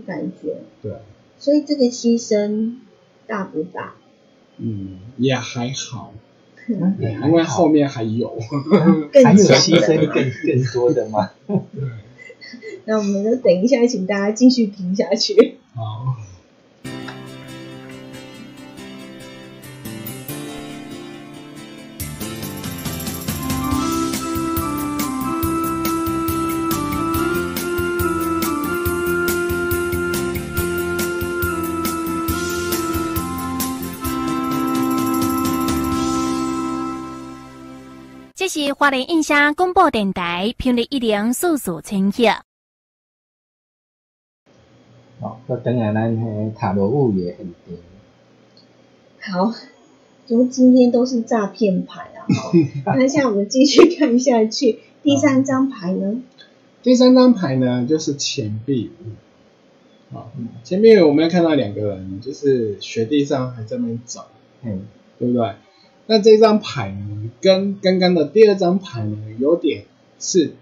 [0.06, 0.92] 感觉，对，
[1.40, 2.76] 所以这个牺牲
[3.26, 3.96] 大不大？
[4.58, 6.14] 嗯，也还好，
[6.70, 8.38] 嗯因为后面还有。
[9.24, 10.08] 还有牺牲。
[10.08, 11.32] 更更多的嘛？
[12.86, 15.58] 那我们就等一下，请大家继续听下去。
[15.76, 16.16] 好。
[38.56, 42.24] 是华联印象广播电台频率一零四四千赫。
[45.20, 47.80] 哦，搁等下咱迄塔罗物也很甜。
[49.22, 49.52] 好，
[50.28, 52.30] 就今天都是诈骗牌啊！
[52.86, 56.22] 哈，那现在我们继续看下去，第三张牌呢？
[56.84, 60.14] 第三张牌呢，就是钱币五。
[60.14, 60.32] 好，
[60.64, 64.28] 前面我们要看到两个人，就是雪地上还在那边走，
[64.62, 64.84] 嗯，
[65.18, 65.56] 对不对？
[66.06, 69.86] 那这张牌呢，跟刚刚的第二张牌呢，有点
[70.20, 70.54] 是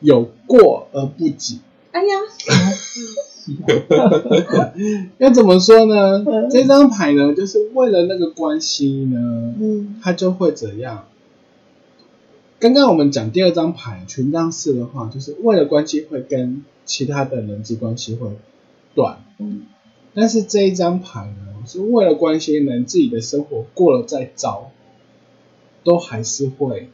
[0.00, 1.60] 有过而不及。
[1.92, 2.14] 哎呀，
[5.18, 6.50] 要怎么说呢嗯？
[6.50, 11.06] 这张牌呢，就是为了那个关系呢，嗯它就会怎样？
[12.58, 18.30] 刚刚我们讲第二张牌权杖四的话，就是为了关系会跟其他的人际关系会
[18.94, 19.62] 断，嗯
[20.12, 24.70] 但是这一张牌呢，是为了关心人自己的生活过了再糟，
[25.84, 26.90] 都还是会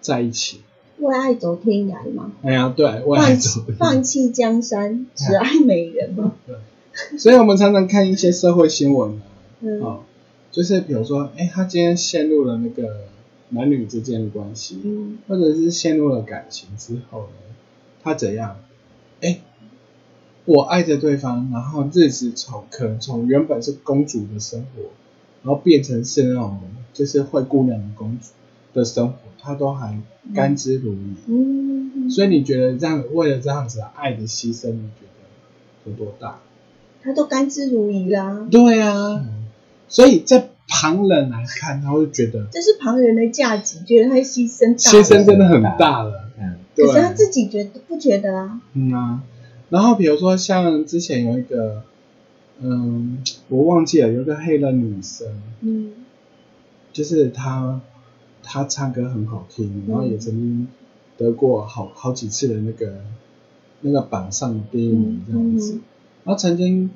[0.00, 0.62] 在一起。
[0.98, 6.34] 为爱走天涯嘛，哎呀，对，为爱放走弃放弃江山，只爱美人嘛。
[7.18, 9.22] 所以我们常常看一些社会新闻啊，
[9.60, 10.00] 嗯哦，
[10.52, 13.06] 就是比如说，哎，他今天陷入了那个
[13.48, 17.54] 男女之间的关系，嗯或者是陷入了感情之后呢，
[18.02, 18.58] 他怎样？
[19.22, 19.40] 哎，
[20.44, 24.90] 我爱着对方，然后日子从可能从原本是公主的生活，
[25.42, 26.58] 然后变成是那种
[26.92, 28.30] 就是灰姑娘的公主
[28.74, 29.96] 的生活，他都还
[30.34, 30.96] 甘之如饴。
[31.26, 36.40] 嗯，所以你觉得这样为了这样子的爱的牺牲，你觉得有多大？
[37.04, 39.24] 他都甘之如饴啦，对啊，
[39.88, 48.60] 所以在旁人来看，他会觉得这是旁人的价值，觉得他牺牲大牺，牲真的很大了，嗯对可是他自己觉得不觉得啊？
[48.74, 49.22] 嗯啊。
[49.72, 51.82] 然后比如说像之前有一个，
[52.60, 55.94] 嗯，我忘记了，有一个黑人女生，嗯
[56.92, 57.80] 就是她，
[58.42, 60.68] 她唱歌很好听，然后也曾经
[61.16, 63.00] 得过好好几次的那个
[63.80, 65.72] 那个榜上的第一名这样子。
[65.76, 65.80] 嗯。
[66.24, 66.90] 然后曾经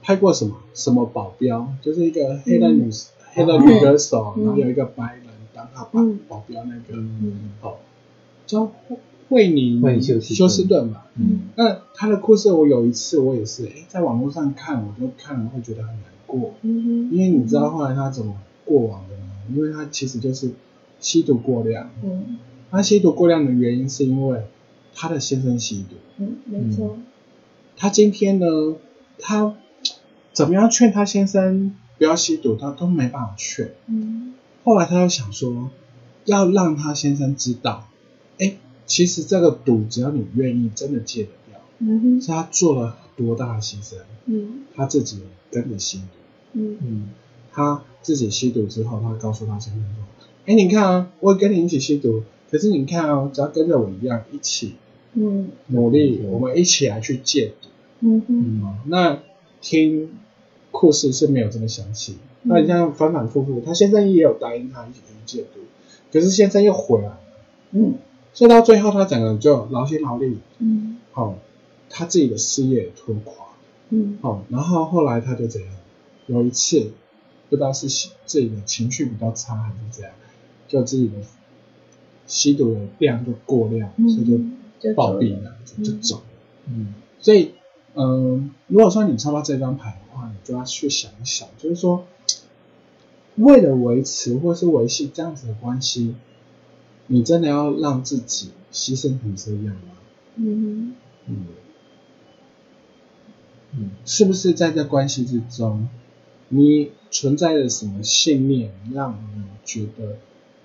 [0.00, 2.90] 拍过什么什么保镖，就是一个黑人女、
[3.34, 4.44] 黑人女歌手，嗯。
[4.46, 6.18] 然后有一个白人当她保、嗯。
[6.26, 7.50] 保镖那个，嗯。
[7.60, 7.74] 哦，
[8.46, 8.72] 叫
[9.32, 11.06] 惠惠妮惠妮休斯顿休斯顿吧。
[11.16, 19.24] 嗯那他的故事，我有一次我也是，哎，在网络上看，我都看了会觉得很难过，嗯因为你知道后来他怎么过往的吗？
[19.54, 20.50] 因为他其实就是
[21.00, 22.38] 吸毒过量，嗯
[22.70, 24.42] 他吸毒过量的原因是因为
[24.94, 25.96] 他的先生吸毒。
[26.18, 26.98] 嗯，没错，
[27.76, 28.46] 他今天呢，
[29.18, 29.54] 他
[30.32, 33.72] 怎么样劝他先生不要吸毒，他都没办法劝。
[33.88, 35.70] 嗯后来他又想说，
[36.24, 37.88] 要让他先生知道，
[38.38, 38.54] 哎，
[38.86, 41.60] 其实这个赌只要你愿意，真的戒得掉。
[41.78, 42.20] 嗯哼。
[42.20, 44.64] 是他做了多大的牺牲，嗯。
[44.74, 46.04] 他自己跟着吸毒。
[46.52, 46.78] 嗯。
[46.82, 47.10] 嗯。
[47.52, 50.04] 他自己吸毒之后，他告诉他先生说，
[50.46, 54.74] 哎，你看啊，我也跟你一起吸毒，可是你看啊，只要跟着我一样一起
[55.14, 55.50] 嗯。
[55.68, 57.68] 努力，嗯我们一起来去戒毒。
[58.00, 58.26] 嗯哼。
[58.28, 59.20] 嗯，那
[59.60, 60.10] 听
[60.70, 62.16] 故事是没有这么详细。
[62.44, 65.60] 那你像反反复复，他先生也有答应他一起去戒毒，
[66.12, 67.20] 可是先生又回来了，
[67.70, 67.94] 嗯
[68.34, 70.98] 所以到最后他整个人就劳心劳力，嗯。
[71.14, 71.34] 哦，
[71.90, 73.46] 他自己的事业也拖垮，
[73.90, 74.18] 嗯。
[74.22, 75.70] 哦，然后后来他就怎样？
[76.26, 76.92] 有一次
[77.50, 77.88] 不知道是
[78.24, 80.12] 自己的情绪比较差还是怎样，
[80.68, 81.14] 就自己的
[82.26, 84.38] 吸毒的量就过量，嗯，所以就
[84.80, 86.22] 就暴毙了了，就走了。
[86.66, 86.94] 嗯。
[87.20, 87.52] 所以，
[87.94, 92.04] 嗯，如果说你抽到这张牌的话，你就要去想一想，就是说，
[93.36, 96.14] 为了维持或是维系这样子的关系，
[97.06, 99.92] 你真的要让自己牺牲成这样吗？
[100.36, 100.94] 嗯
[101.26, 101.46] 嗯，
[103.76, 105.88] 嗯是不是在这关系之中，
[106.48, 110.16] 你存在着什么信念，让你觉得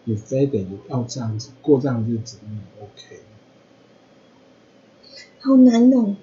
[0.06, 3.22] 你非得要这样子过这样的日子，你 OK？
[5.40, 6.16] 好难哦。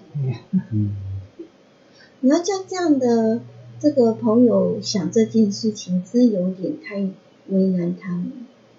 [0.71, 0.97] 嗯，
[2.21, 3.43] 你要叫这样的
[3.79, 6.97] 这个朋友想这件事情，真有点太
[7.49, 8.33] 为难他们。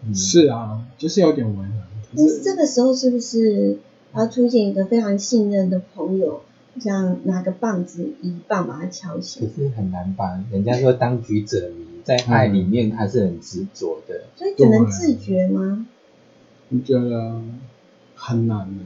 [0.07, 1.71] 嗯是啊，就是有点为难，
[2.11, 3.79] 可但是是这个时候是不是
[4.15, 6.41] 要出现一个非常信任的朋友，
[6.79, 9.53] 像拿个棒子一棒把他敲醒可？
[9.63, 10.39] 是很难吧？
[10.51, 14.21] 人家说当局者迷，在爱里面他是很执着的。
[14.35, 15.87] 所以只能自觉吗？
[16.69, 17.41] 你觉得
[18.15, 18.83] 很难呢？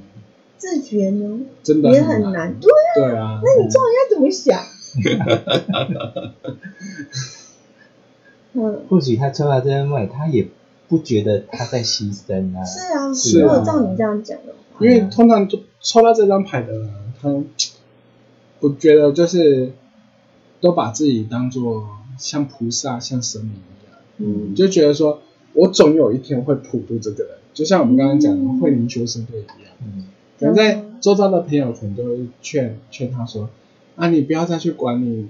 [0.58, 2.54] 自觉呢真的也很很难。
[2.60, 4.60] 对，对啊，那你叫人家怎么想？
[8.54, 10.48] 嗯，或许他抽到这张牌，他也
[10.90, 12.66] 不觉得他在牺牲啊。
[12.66, 13.44] 是啊，是啊。
[13.44, 16.90] 如果照你这样讲的话，因为通常就抽到这张牌的人，
[17.22, 17.30] 他
[18.60, 19.72] 我觉得就是
[20.60, 21.88] 都把自己当做
[22.18, 24.56] 像菩萨、像神明一样，嗯。
[24.56, 25.22] 就觉得说
[25.54, 30.06] 我总有一天会普渡这个人，就像我们刚刚讲的慧灵修士队一样，嗯。
[30.40, 33.50] 可能在周遭的朋友可能都会劝劝他说，
[33.96, 35.28] 啊，你不要再去管你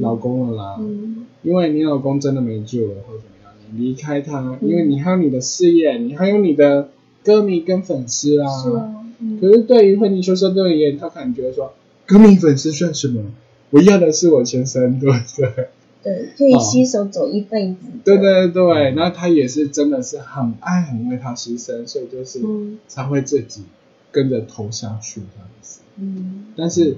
[0.00, 1.26] 老公了啦，嗯。
[1.42, 3.36] 因为你老公真的没救了，或者怎么
[3.74, 6.90] 离开他，嗯因为你还有你的事业，你还有你的
[7.24, 8.48] 歌迷跟粉丝啊。
[8.62, 11.72] 是啊，嗯可是对于慧妮修士队而言，他可能觉得说，
[12.06, 13.22] 歌迷粉丝算什么？
[13.70, 15.68] 我要的是我先生，对不对？
[16.02, 17.76] 对，可以携手走一辈子。
[18.04, 23.64] 对对对，那他也是真的是很爱很为他牺牲，所以就是嗯才会自己
[24.10, 25.80] 跟着投下去这样子。
[25.98, 26.96] 嗯但是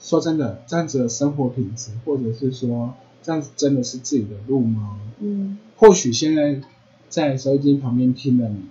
[0.00, 5.00] 说真的，这样子的生活品质，或者是说这样子真的是自己的路吗？
[5.20, 6.62] 嗯或许现在
[7.10, 8.62] 在收音机旁边听的你，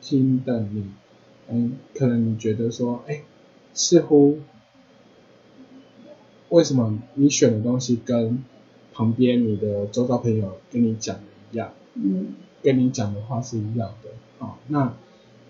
[0.00, 0.84] 听的你，
[1.48, 3.22] 嗯，可能你觉得说，哎，
[3.72, 4.40] 似乎
[6.48, 8.42] 为什么你选的东西跟
[8.92, 14.10] 旁边你的周遭朋友跟你讲的一样，嗯跟你讲的话是一样的？
[14.40, 14.92] 好、那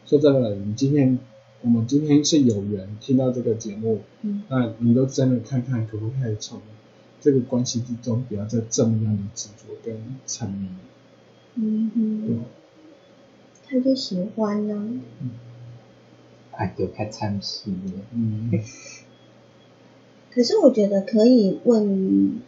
[0.04, 1.18] 说真的，你今天
[1.62, 6.60] 我们今天是有缘听到这个节目，嗯那你都真的看看可不可以从
[7.22, 10.68] 这个关系之中，不要再这么样的执着跟沉迷。
[11.56, 11.90] 嗯
[12.26, 12.44] 对嗯，
[13.66, 15.00] 他就喜欢呢。
[16.52, 17.92] 爱就较惨死的。
[18.14, 18.50] 嗯
[20.32, 22.40] 可是我觉得可以问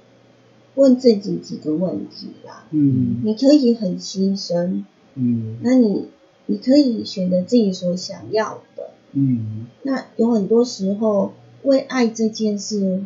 [0.74, 2.66] 问自己几个问题啦。
[2.70, 4.84] 嗯你可以很牺牲，
[5.14, 6.08] 嗯那你
[6.46, 8.90] 你可以选择自己所想要的。
[9.12, 11.32] 嗯那有很多时候，
[11.62, 13.04] 为爱这件事，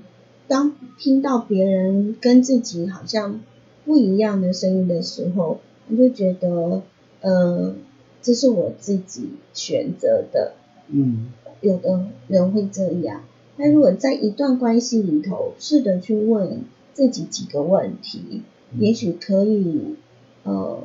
[0.49, 3.41] 当听到别人跟自己好像
[3.85, 6.83] 不一样的声音的时候，你就觉得，
[7.21, 7.75] 呃，
[8.23, 10.55] 这是我自己选择的。
[10.89, 13.23] 嗯有的人会这样。
[13.57, 18.43] 那如果在一段关系里头，试着去问自己几个问题，
[18.79, 19.95] 也许可以
[20.43, 20.83] 呃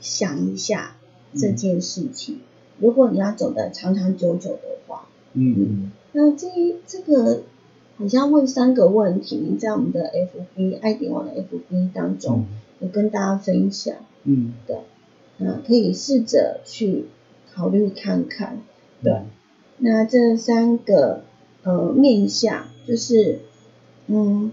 [0.00, 0.96] 想一下
[1.34, 2.38] 这件事情。
[2.78, 6.48] 如果你要走的长长久久的话，嗯那这
[6.86, 7.42] 这个
[7.96, 10.12] 好像问三个问题，在我们的
[10.56, 12.44] FB 爱迪网的 FB 当中
[12.78, 14.52] 有跟大家分享，嗯
[15.38, 17.06] 那可以试着去
[17.52, 18.60] 考虑看看。
[19.02, 19.22] 对，
[19.78, 21.24] 那这三个
[21.62, 23.40] 呃面向就是，
[24.06, 24.52] 嗯，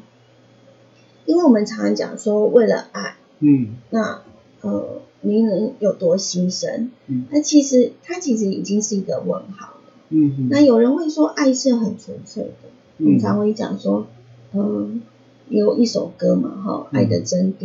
[1.25, 4.21] 因为我们常常讲说，为了爱，嗯那
[4.61, 6.89] 呃你能有多牺牲？
[7.07, 9.81] 嗯那其实他其实已经是一个问号了。
[10.09, 12.69] 嗯那有人会说，爱是很纯粹的。
[12.97, 14.07] 我们嗯常会讲说，
[14.53, 15.01] 嗯，
[15.47, 17.59] 有一首歌嘛，哈，《爱的真谛》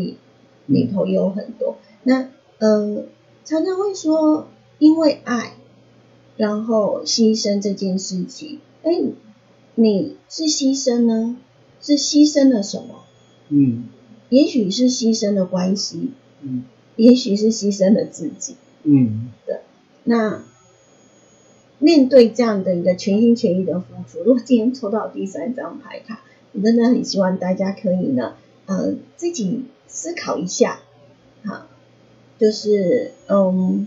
[0.66, 1.76] 里头有很多。
[2.08, 2.28] 那
[2.58, 3.04] 呃，
[3.44, 4.46] 常常会说，
[4.78, 5.54] 因为爱，
[6.36, 8.92] 然后牺牲这件事情，哎，
[9.74, 11.36] 你是牺牲呢？
[11.80, 13.02] 是牺牲了什么？
[13.48, 13.88] 嗯
[14.28, 16.62] 也许是牺牲了关系，嗯
[16.94, 18.54] 也许是牺牲了自己。
[18.84, 19.62] 嗯对
[20.04, 20.44] 那
[21.80, 26.20] 面对这样的一个全心全意的付出，如果今天抽到第三张牌卡，
[26.52, 28.36] 我真的很希望大家可以呢，
[28.66, 30.78] 呃，自己思考一下，
[31.44, 31.66] 哈，
[32.38, 33.86] 就是嗯，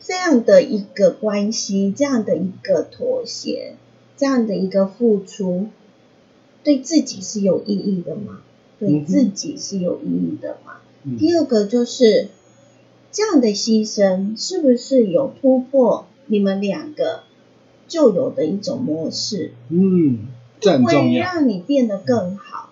[0.00, 3.76] 这样的一个关系，这样的一个妥协，
[4.16, 5.68] 这样的一个付出，
[6.62, 8.40] 对自己是有意义的吗？
[8.78, 10.80] 对自己是有意义的吗？
[11.04, 12.28] 嗯第二个就是
[13.12, 17.24] 这样的牺牲，是不是有突破你们两个
[17.86, 19.52] 旧有的一种模式？
[19.68, 20.26] 嗯，
[20.60, 21.22] 这很会重要。
[21.24, 22.63] 让你变得更好？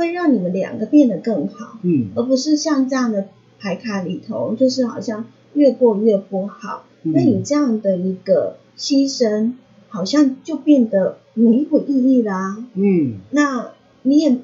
[0.00, 1.78] 会让你们两个变得更好？
[1.82, 3.28] 嗯而不是像这样的
[3.58, 6.84] 牌卡里头，就是好像越过越不好。
[7.02, 9.52] 嗯那你这样的一个牺牲，
[9.88, 13.72] 好像就变得没有意义啦、嗯那
[14.02, 14.38] 你也，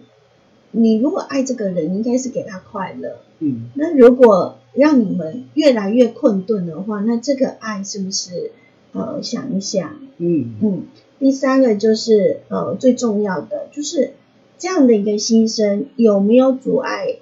[0.72, 3.16] 你如果爱这个人，应该是给他快乐。
[3.38, 8.52] 嗯那如果让你们越来越困顿的话，那这个爱是不是
[8.92, 9.90] 呃想一想？
[10.18, 10.82] 嗯嗯，
[11.18, 14.12] 第三个就是呃最重要的就是
[14.59, 17.16] 这样的一个牺牲有没有阻碍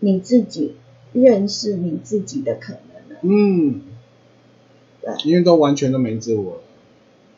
[0.00, 0.74] 你自己
[1.12, 3.16] 认识你自己的可能呢？
[3.22, 3.80] 嗯，
[5.00, 6.60] 对因为都完全都没自我了。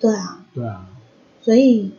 [0.01, 0.89] 对啊，对啊，
[1.43, 1.93] 所以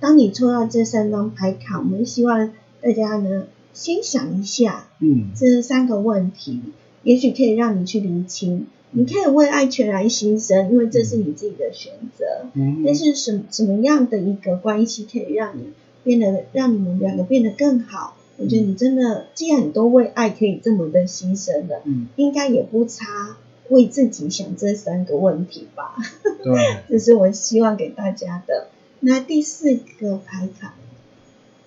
[0.00, 6.60] 当你抽到这三张牌卡，我们希望大家呢先想一下嗯这三个问题，
[7.02, 8.66] 也许可以让你去厘清。
[8.92, 12.24] 你可以为爱全然牺牲，因为这是你自己的选择。
[12.54, 15.72] 嗯但是什什么样的一个关系可以让你
[16.06, 18.16] 变得让你们两个变得更好？
[18.38, 23.36] 我觉得你真的，既然你都为爱可以这么的牺牲了，嗯，应该也不差
[23.70, 25.96] 为自己想这三个问题吧。
[26.44, 26.54] 对，
[26.88, 28.68] 这是我希望给大家的。
[29.00, 30.74] 那第四个牌卡，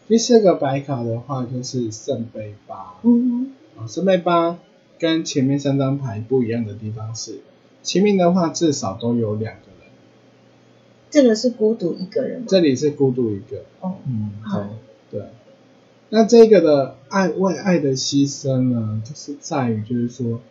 [0.08, 4.58] 第四个牌卡的话就是圣杯八嗯啊，圣杯八
[4.98, 7.40] 跟前面三张牌不一样的地方是，
[7.84, 9.69] 前面的话至少都有两个人，
[11.10, 12.46] 这个是孤独一个人吗？
[12.48, 14.70] 这里是孤独一个，哦，嗯，好
[15.12, 15.24] 对，
[16.10, 20.42] 那这个的爱为爱的牺牲呢，就是在于就是说，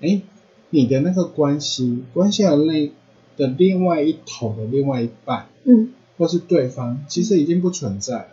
[0.00, 0.22] 哎，
[0.70, 2.92] 你的那个关系，关系的那
[3.36, 5.92] 的另外一头的另外一半，嗯。
[6.16, 8.28] 或是对方，其实已经不存在了。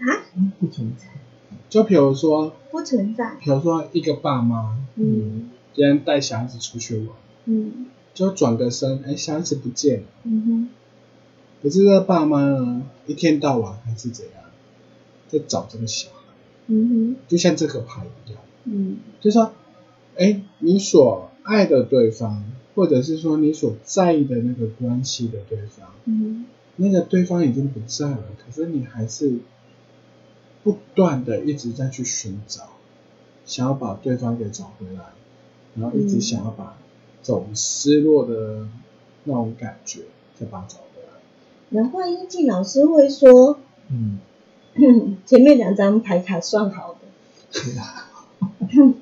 [0.00, 1.06] 啊，嗯不存在，
[1.70, 3.36] 就比如说，不存在。
[3.40, 5.48] 比如说一个爸妈嗯。
[5.72, 7.08] 今天带小孩子出去玩，
[7.46, 7.86] 嗯。
[8.12, 10.06] 就转个身，哎，小孩子不见了。
[10.24, 10.68] 嗯
[11.62, 14.44] 可是这个爸妈呢，一天到晚还是怎样，
[15.28, 16.34] 在找这个小孩，
[16.68, 17.10] 嗯哼。
[17.12, 18.98] 嗯就像这个牌一样，嗯。
[19.20, 19.52] 就是说，
[20.16, 22.44] 哎，你所爱的对方，
[22.74, 26.46] 或者是说你所在意的那个关系的对方，嗯。
[26.76, 29.38] 那个对方已经不在了，可是你还是
[30.62, 32.62] 不断的一直在去寻找，
[33.44, 35.02] 想要把对方给找回来，
[35.74, 36.20] 然后一直嗯。
[36.22, 36.78] 想要把
[37.22, 38.66] 这种失落的
[39.24, 40.00] 那种感觉
[40.38, 40.78] 再把它找
[41.70, 41.82] 回来。
[41.82, 43.58] 难怪一季老师会说，
[43.90, 44.18] 嗯，
[45.26, 47.00] 前面两张牌卡算好的。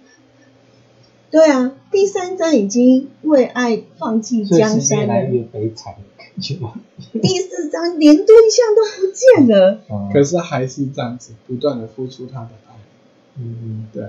[1.31, 6.73] 对啊，第三张已经为爱放弃所以江山是越来了，越悲惨的感觉吗？
[7.21, 9.81] 第四张连对象都不见了。
[9.91, 12.73] 嗯可是还是这样子，不断的付出他的爱。
[13.39, 14.05] 嗯，对，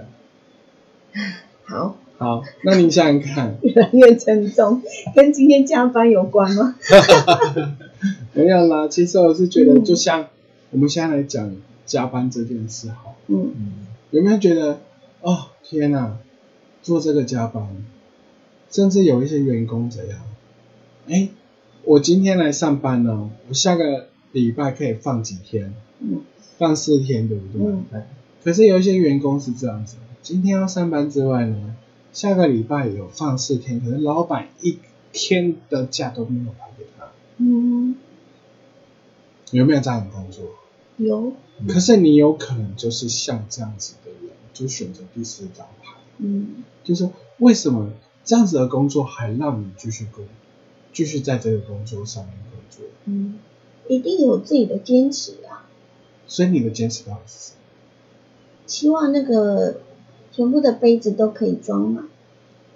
[1.66, 4.82] 好，好，那你想想看，越来越沉重，
[5.14, 6.76] 跟今天加班有关吗？
[8.34, 8.88] 没有啦。
[8.88, 10.28] 其实我是觉得，就像
[10.72, 13.72] 我们现在来讲加班这件事，好，嗯嗯，
[14.12, 14.80] 有没有觉得，
[15.22, 16.18] 哦，天哪，
[16.82, 17.68] 做这个加班，
[18.72, 20.20] 甚至有一些员工怎样？
[21.08, 21.30] 哎，
[21.84, 25.74] 我今天来上班呢，我下个礼拜可以放几天？
[26.00, 26.22] 嗯
[26.58, 27.68] 放四天，对不对？
[27.93, 28.04] 嗯
[28.43, 31.76] 可是有一些员工是这样子，今天要上班之外呢，
[32.14, 34.78] 下个礼拜有放四天，可是老板一
[35.12, 37.06] 天的假都没有排给他，
[37.38, 37.79] 嗯，
[39.52, 40.45] 有没有这样的工作？
[40.97, 41.34] 有，
[41.68, 47.89] 可是你有可能就是像这样子的人，就选择第四张牌，嗯就是为什么
[48.26, 50.26] 这样子的工作还让你继续工，
[50.91, 52.86] 继续在这个工作上面工作？
[53.06, 53.39] 嗯，
[53.88, 55.66] 一定有自己的坚持啊，
[56.28, 57.58] 所以你的坚持到底是什么？
[58.68, 59.82] 希望那个
[60.32, 62.06] 全部的杯子都可以装满。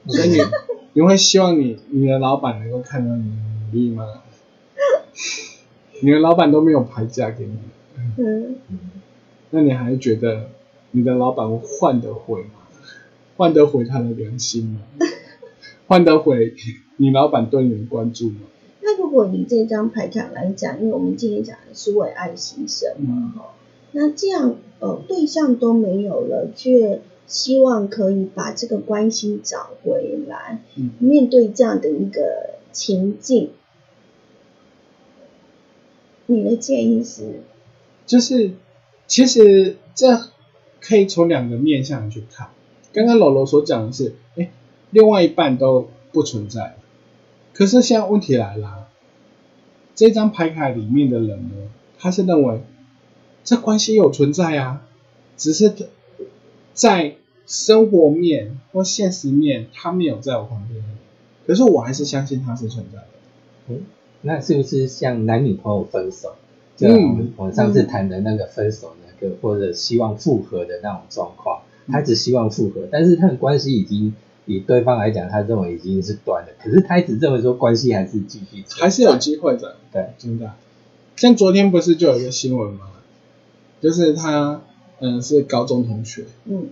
[0.08, 0.38] 所以你
[0.94, 4.24] 你会希望你你的老板能够看到你的努力吗？
[6.04, 7.58] 你的老板都没有牌价给你，
[8.18, 8.56] 嗯，
[9.52, 10.50] 那你还觉得
[10.92, 12.68] 你的老板会换得回吗？
[13.38, 14.82] 换得回他的良心吗？
[15.88, 16.54] 换得回
[16.98, 18.42] 你老板对你的关注吗？
[18.82, 23.54] 那如果以这张牌卡来讲，因为我们今天讲的是为爱牺牲嘛，哈、
[23.94, 33.52] 那这样呃对象都没有了，却希望可以把这个关系找回来，嗯面对这样的一个情境，
[36.26, 37.42] 你的建议是？
[38.06, 38.52] 就是
[39.08, 40.30] 其实这
[40.82, 42.50] 可以从两个面向去看。
[42.92, 44.52] 刚刚柔柔所讲的是，哎，
[44.92, 46.76] 另外一半都不存在，
[47.54, 48.88] 可是现在问题来了，
[49.96, 52.62] 这张牌卡里面的人呢，他是认为
[53.44, 54.86] 这关系有存在啊，
[55.38, 55.74] 只是
[56.74, 57.16] 在
[57.48, 60.84] 生活面或现实面他没有在我旁边，
[61.48, 63.08] 可是我还是相信他是存在的。
[63.68, 63.86] 嗯，
[64.24, 66.34] 那是不是像男女朋友分手？
[66.76, 74.16] 就嗯我们我们上次谈的那个分手那个，或者希望复合的那种状况，他只希望复合，但是他的关系已经
[74.48, 80.52] 以对方来讲，他认为已经是断了，可是他一直认为说关系还是继续还是有机会的，对，真的。
[81.16, 82.88] 像昨天不是就有一个新闻吗？
[83.80, 84.62] 就是他，
[85.00, 86.70] 嗯，是高中同学，嗯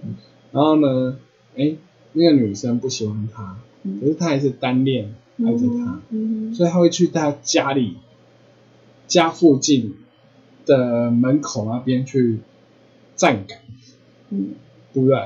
[0.52, 1.18] 然后呢，
[1.56, 1.76] 哎，
[2.14, 4.00] 那个女生不喜欢他，嗯。
[4.00, 7.98] 可是他还是单恋爱着他，嗯所以他会去他家里
[9.08, 9.96] 家附近
[10.66, 12.40] 的门口那边去
[13.16, 13.58] 站岗，
[14.30, 14.50] 嗯。
[14.94, 15.18] 对不对？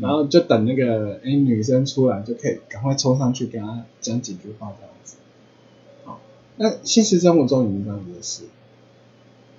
[0.00, 5.16] 然后就等那个哎女生出来，就可以赶快冲上去跟他讲几句话这样子。
[6.04, 6.18] 好，
[6.56, 8.44] 那现实生活中有没有这样子的事？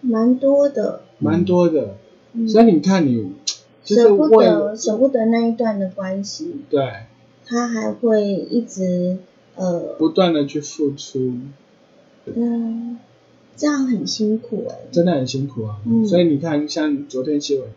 [0.01, 1.97] 蛮多的，蛮多的，
[2.33, 2.49] 嗯。
[2.49, 3.33] 所以你看你
[3.83, 7.03] 就是舍不得舍不得那一段的关系，对
[7.45, 9.17] 他还会一直
[9.55, 11.33] 呃不断的去付出，
[12.25, 12.97] 嗯，
[13.55, 15.77] 这样很辛苦哎、真的很辛苦啊。
[15.85, 16.05] 嗯。
[16.05, 17.69] 所以你看，像昨天新闻，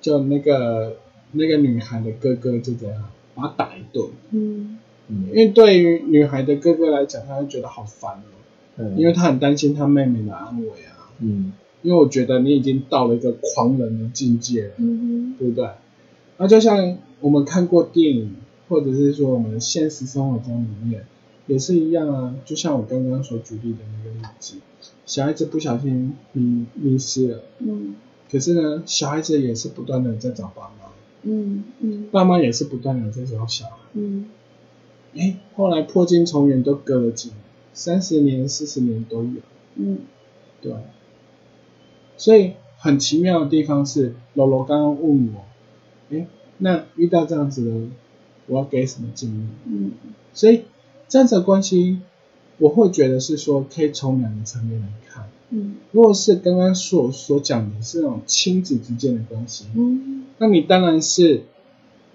[0.00, 0.96] 就那个
[1.32, 3.04] 那个女孩的哥哥就这样
[3.34, 4.78] 把他打一顿，嗯。
[5.08, 8.32] 嗯因为对于女孩的哥哥来讲，他会觉得好烦哦，
[8.78, 8.98] 嗯。
[8.98, 11.10] 因为他很担心他妹妹的安危啊。
[11.20, 11.52] 嗯。
[11.82, 15.66] 因为我觉得你已经到了一个狂人的境界了，嗯对不对？
[16.36, 18.34] 那就像我们看过电影，
[18.70, 21.04] 或者是说我们现实生活中里面
[21.46, 22.34] 也是一样啊。
[22.46, 24.54] 就像我刚刚所举例的那个例子，
[25.04, 27.96] 小孩子不小心迷迷失了，嗯
[28.30, 30.86] 可是呢，小孩子也是不断的在找爸妈，
[31.24, 33.76] 嗯嗯爸妈也是不断的在找小孩。
[33.94, 34.30] 嗯
[35.16, 37.38] 哎，后来破镜重圆都隔了几年，
[37.74, 39.40] 三十年、四十年都有。
[39.74, 39.98] 嗯
[40.62, 40.72] 对，
[42.16, 45.44] 所以很奇妙的地方是，柔柔刚刚问我，
[46.14, 47.88] 哎，那遇到这样子的，
[48.46, 49.46] 我要给什么建议？
[49.66, 49.92] 嗯
[50.32, 50.62] 所以
[51.08, 51.98] 这样子的关系，
[52.58, 55.26] 我会觉得是说，可以从两个层面来看。
[55.50, 61.42] 嗯如果是刚刚所所讲的是那种亲子之间的关系，嗯，那你当然是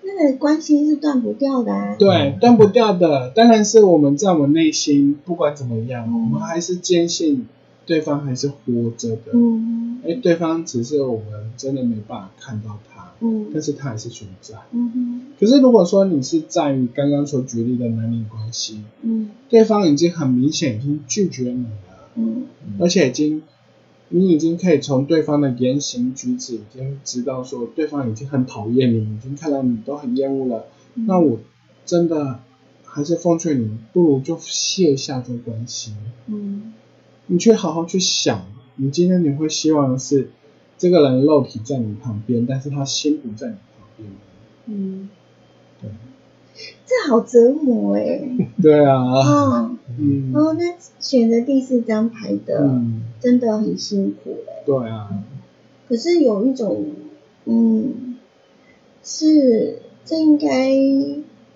[0.04, 1.96] 那个关系是断不掉的啊。
[1.98, 7.48] 对断不掉的，当然是我们在我们内心不管怎么样，嗯我们还是坚信
[7.86, 9.32] 对方还是活着的。
[9.34, 13.48] 嗯哎，对方只是我们真的没办法看到他，嗯。
[13.54, 14.56] 但是他还是存在。
[14.72, 15.22] 嗯哼。
[15.40, 19.32] 可是如果说你是在于刚刚所举例的男女关系，嗯。
[19.50, 22.48] 对方已经很明显已经拒绝你了，嗯。
[22.80, 23.44] 而且已经
[24.10, 30.66] 你已经可以从对方的言行举止已经知道说对方已经很讨厌你，已经看到你都很厌恶了。
[30.96, 31.06] 嗯。
[31.08, 31.40] 那我
[31.86, 32.40] 真的
[32.84, 35.94] 还是奉劝你，不如就卸下这个关系，
[36.28, 36.74] 嗯。
[37.28, 38.46] 你去好好去想，
[38.76, 40.30] 你今天你会希望的是
[40.78, 44.10] 这个人肉体在你旁边，但是他心不在你旁边。
[44.68, 45.10] 嗯，
[45.82, 45.90] 对，
[46.86, 48.22] 这好折磨哎。
[48.62, 50.32] 对啊，哦嗯。
[50.34, 54.64] 哦，那选择第四张牌的嗯，真的很辛苦哎。
[54.66, 55.24] 对啊，
[55.88, 56.86] 可是有一种，
[57.46, 58.18] 嗯，
[59.04, 60.74] 是这应该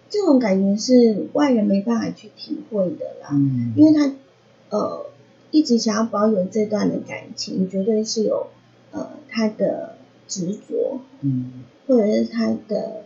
[0.10, 4.14] 这种感觉是外人没办法去体会的啦，嗯，因为他
[4.70, 5.06] 呃
[5.52, 8.48] 一直想要保有这段的感情，绝对是有呃
[9.30, 9.96] 他的
[10.28, 13.04] 执着，嗯或者是他的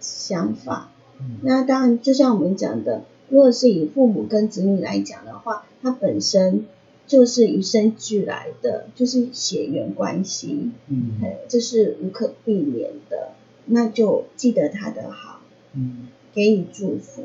[0.00, 0.90] 想法。
[1.20, 6.66] 嗯那当然，就像我们讲的，如果是以父母跟子女来讲的话，他本身
[7.06, 13.32] 就是与生俱来的，就是血缘关系，嗯呃这是无可避免的。
[13.66, 15.40] 那就记得他的好，
[15.74, 17.22] 嗯给予祝福。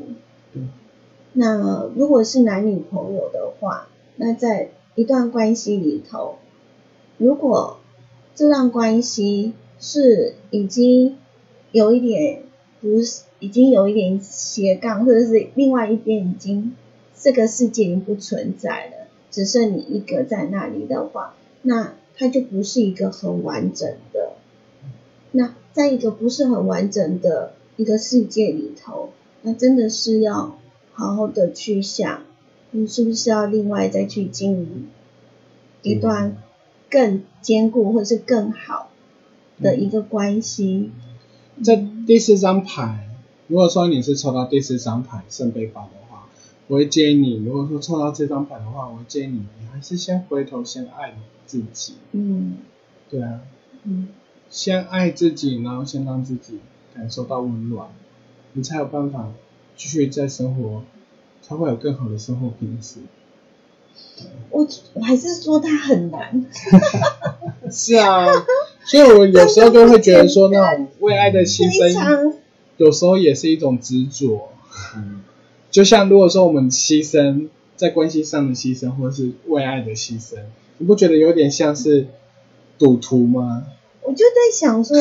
[0.54, 0.64] 对
[1.34, 6.36] 那如果是男女朋友的话，那在一段关系里头，
[7.18, 7.80] 如果
[8.36, 11.18] 这段关系是已经
[11.72, 12.44] 有一点
[12.82, 16.76] 不是，已经有一点斜杠，或者是另外一边已经
[17.18, 24.34] 这个世界已经不存在了，只剩你一个在那里的话，那它就不是一个很完整的。
[25.32, 29.10] 那在一个不是很完整的一个世界里头，
[29.42, 30.58] 那真的是要
[30.94, 32.24] 好好的去想，
[32.72, 34.88] 你是不是要另外再去经营
[35.82, 36.38] 一段
[36.90, 38.90] 更坚固或是更好
[39.62, 40.92] 的一个关系？
[41.64, 41.76] 这
[42.08, 43.10] 第四张牌，
[43.48, 46.28] 如果说你是抽到第四张牌圣杯八的话，
[46.68, 51.16] 我会建议你，如果说抽到这张牌的话，我会建议你，你还是先回头先爱
[51.46, 52.58] 自己，嗯。
[53.10, 53.42] 对啊，
[53.84, 54.10] 嗯。
[54.50, 56.60] 先爱自己，然后先让自己
[56.96, 57.90] 感受到温暖，
[58.54, 59.32] 你才有办法
[59.76, 60.84] 继续在生活，
[61.42, 63.02] 才会有更好的生活品质。
[64.50, 66.46] 我我还是说它很难。
[67.72, 68.26] 是啊，
[68.86, 72.34] 所以我有时候就会觉得说，那种为爱的牺牲，
[72.78, 74.50] 有时候也是一种执着。
[74.96, 75.22] 嗯
[75.72, 80.38] 就像如果说我们牺牲在关系上的牺牲，或者是为爱的牺牲，
[80.80, 82.08] 你不觉得有点像是
[82.80, 83.68] 赌徒吗？
[84.02, 84.98] 我就在想说，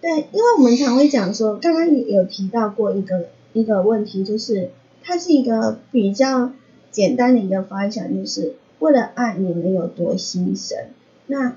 [0.00, 4.70] 对，因为我们常会讲说，刚刚也有提到过一个一个问题，就是
[5.02, 6.52] 它是一个比较
[6.92, 10.76] 简单的一个方向，就是为了爱你们有多牺牲。
[11.26, 11.56] 那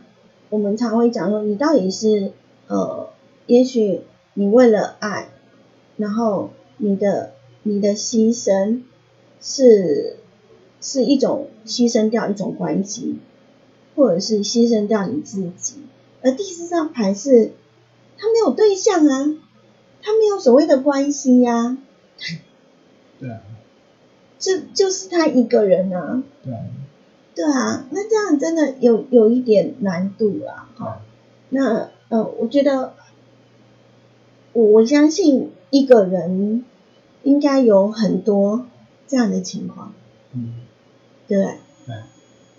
[0.49, 2.31] 我们常会讲说，你到底是
[2.67, 3.09] 呃，
[3.45, 4.01] 也许
[4.33, 5.29] 你为了爱，
[5.97, 7.33] 然后你的
[7.63, 8.81] 你的牺牲
[9.41, 10.17] 是
[10.81, 13.19] 是一种牺牲掉一种关系，
[13.95, 15.75] 或者是牺牲掉你自己。
[16.21, 17.51] 而第四张牌是，
[18.17, 19.35] 他没有对象啊，
[20.01, 21.77] 他没有所谓的关系呀、
[23.19, 23.41] 对啊，
[24.39, 26.53] 就就是他一个人啊，对。
[26.53, 26.59] 啊，
[27.35, 31.01] 对啊，那这样真的有有一点难度啦，哈。
[31.49, 32.93] 那呃，我觉得
[34.53, 36.63] 我我相信一个人
[37.23, 38.65] 应该有很多
[39.07, 39.93] 这样的情况，
[40.33, 40.53] 嗯，
[41.27, 41.45] 对对？
[41.87, 41.95] 对，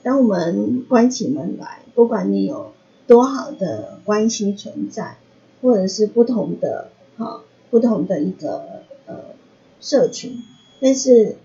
[0.02, 2.72] 当我们关起门来，不管你有
[3.06, 5.16] 多好的关系存在，
[5.62, 9.14] 或者是不同的哈、不同的一个呃
[9.80, 10.42] 社群，
[10.80, 11.36] 但是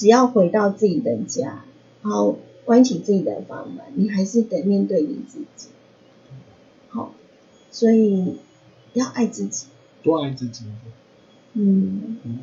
[0.00, 1.62] 只要回到自己的家，
[2.02, 5.68] 然后关起自己的房门，你还是得面对你自己。
[6.88, 7.12] 好，
[7.70, 8.38] 所以
[8.94, 9.66] 要爱自己，
[10.02, 10.64] 多爱自己。
[11.52, 12.38] 嗯，嗯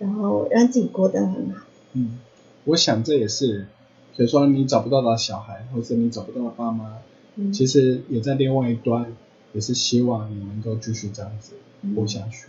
[0.00, 1.64] 然后让自己过得很好。
[1.92, 2.18] 嗯，
[2.64, 3.68] 我想这也是，
[4.16, 6.98] 比如说你找不到的小孩，或者你找不到的爸妈，
[7.36, 9.14] 嗯，其实也在另外一端，
[9.52, 11.52] 也是希望你能够继续这样子
[11.94, 12.48] 活下去。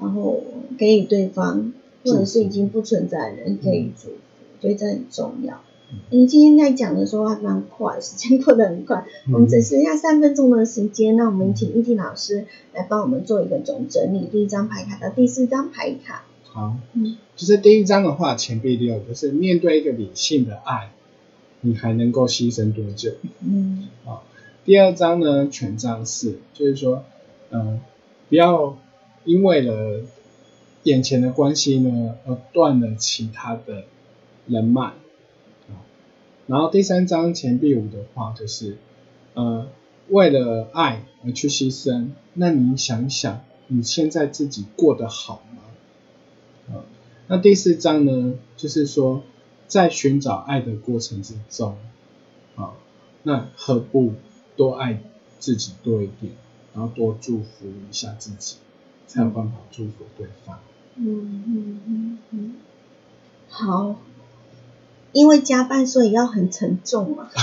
[0.00, 0.42] 然后
[0.78, 4.14] 给予对方，或者是已经不存在的人可以祝福，
[4.60, 5.60] 我觉得这很重要。
[6.08, 9.04] 你今天在讲的时候还蛮快，时间过得很快。
[9.30, 16.24] 我们只剩下三分钟的时间，那我们请易婷老师来帮我们做一个总整理，第一张牌卡到第四张牌卡。
[16.44, 20.90] 好，嗯就是第一章的话，钱币六，就是面对一个理性的爱，
[21.60, 23.12] 你还能够牺牲多久？
[23.40, 24.24] 嗯好
[24.64, 27.04] 第二章呢，权杖四，就是说，
[27.50, 27.80] 嗯、
[28.30, 28.78] 不要
[29.24, 30.00] 因为了
[30.84, 33.84] 眼前的关系呢，而断了其他的
[34.46, 34.82] 人脉。
[34.82, 34.94] 啊
[36.48, 38.76] 然后第三章钱币五的话，就是，
[39.34, 39.68] 呃，
[40.08, 46.74] 为了爱而去牺牲，那你想想，你现在自己过得好吗？
[46.74, 46.84] 啊，
[47.28, 49.22] 那第四章呢，就是说，
[49.68, 51.76] 在寻找爱的过程之中，
[52.56, 52.74] 啊，
[53.22, 54.12] 那何不
[54.56, 55.00] 多爱
[55.38, 56.32] 自己多一点，
[56.74, 58.56] 然后多祝福一下自己，
[59.06, 60.58] 才有办法祝福对方。
[60.96, 62.54] 嗯嗯嗯嗯，
[63.48, 63.96] 好。
[65.12, 67.28] 因为加班，所以要很沉重嘛。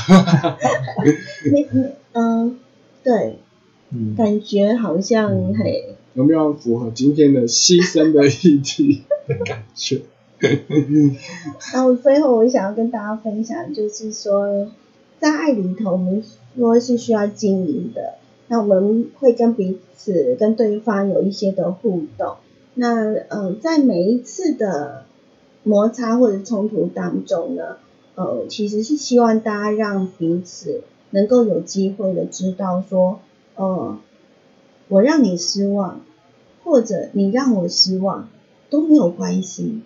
[1.52, 2.58] 那那嗯，
[3.04, 3.38] 对，
[3.92, 10.02] 嗯，感觉好像嘿，有没有符合今天的牺牲的议题的感觉？
[11.72, 14.72] 那我最后我想要跟大家分享，就是说，
[15.20, 16.24] 在爱里头，我们
[16.56, 18.16] 说是需要经营的，
[18.48, 22.38] 那我们会跟彼此、跟对方有一些的互动。
[22.74, 25.06] 那呃，在每一次的
[25.64, 27.78] 摩擦或者冲突当中呢，
[28.16, 33.20] 呃，其实是希望大家让彼此能够有机会的知道说，
[33.56, 33.98] 呃，
[34.88, 36.02] 我让你失望，
[36.64, 38.30] 或者你让我失望
[38.70, 39.82] 都没有关系。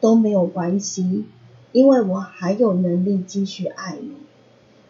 [0.00, 1.24] 都没有关系，
[1.72, 4.12] 因为我还有能力继续爱你。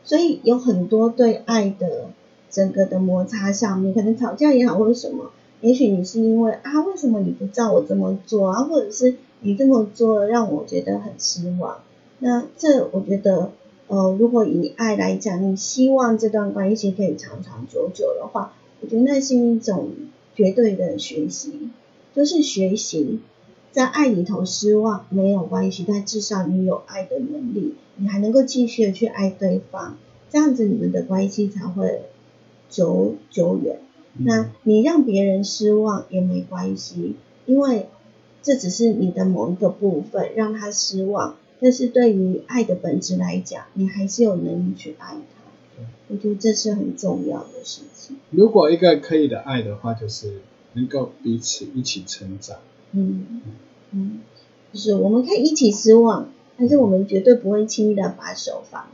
[0.04, 2.10] 所以有很多对爱的
[2.50, 5.30] 整个的摩擦上面，可能吵架也好，或者什么，
[5.60, 11.78] 也许你是因为啊，为什么你不照我这么做啊，或者是你这么做让我觉得很失望。
[12.20, 13.50] 那这我觉得，
[13.88, 19.90] 呃，如果以爱来讲，你希望这段关系可以长长久久的话，我觉得那是一种
[20.34, 21.70] 绝对的学习，
[22.14, 23.20] 就是学习。
[23.70, 29.96] 在爱里头失望没有关系，但至少你有爱的能力，你还能够继续的去爱对方，
[30.30, 32.02] 这样子你们的关系才会
[32.70, 33.78] 久久远。
[34.18, 37.16] 那你让别人失望也没关系，
[37.46, 37.88] 因为
[38.42, 45.82] 这只是你的某一个部分让他失望，但是对于爱的本质来讲，你还是有能力去爱他。
[46.08, 48.16] 我觉得这是很重要的事情。
[48.30, 50.40] 如果一个可以的爱的话，就是
[50.72, 52.56] 能够彼此一起成长。
[52.92, 53.42] 嗯
[53.92, 54.20] 嗯，
[54.72, 58.88] 就是我们可以一起失望，但是我们绝对不会轻易的把手放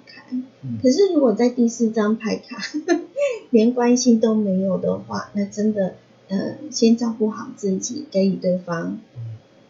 [0.83, 2.59] 可是如果在第四张牌卡
[3.51, 5.95] 连关系都没有的话，那真的
[6.29, 8.99] 呃，先照顾好自己，给予对方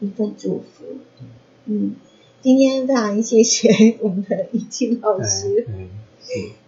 [0.00, 0.84] 一份祝福。
[1.66, 1.94] 嗯，
[2.42, 5.88] 今天非常谢谢我们的易清老师，嗯，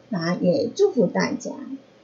[0.09, 1.53] 那也祝福大家。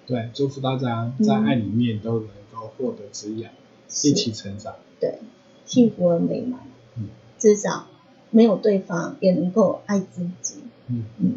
[0.07, 3.51] 对，祝福大家在爱里面都能够获得滋养，
[3.88, 4.09] 是。
[4.11, 4.74] 一起成长。
[5.01, 5.18] 对
[5.64, 6.61] 幸福而美满，
[6.97, 7.09] 嗯。
[7.38, 7.86] 至少
[8.30, 10.57] 没有对方也能够爱自己。
[10.88, 11.05] 嗯。
[11.18, 11.32] 嗯，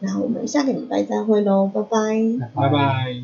[0.00, 1.90] 那我们下个礼拜再会喽拜拜。
[2.54, 3.16] 拜拜。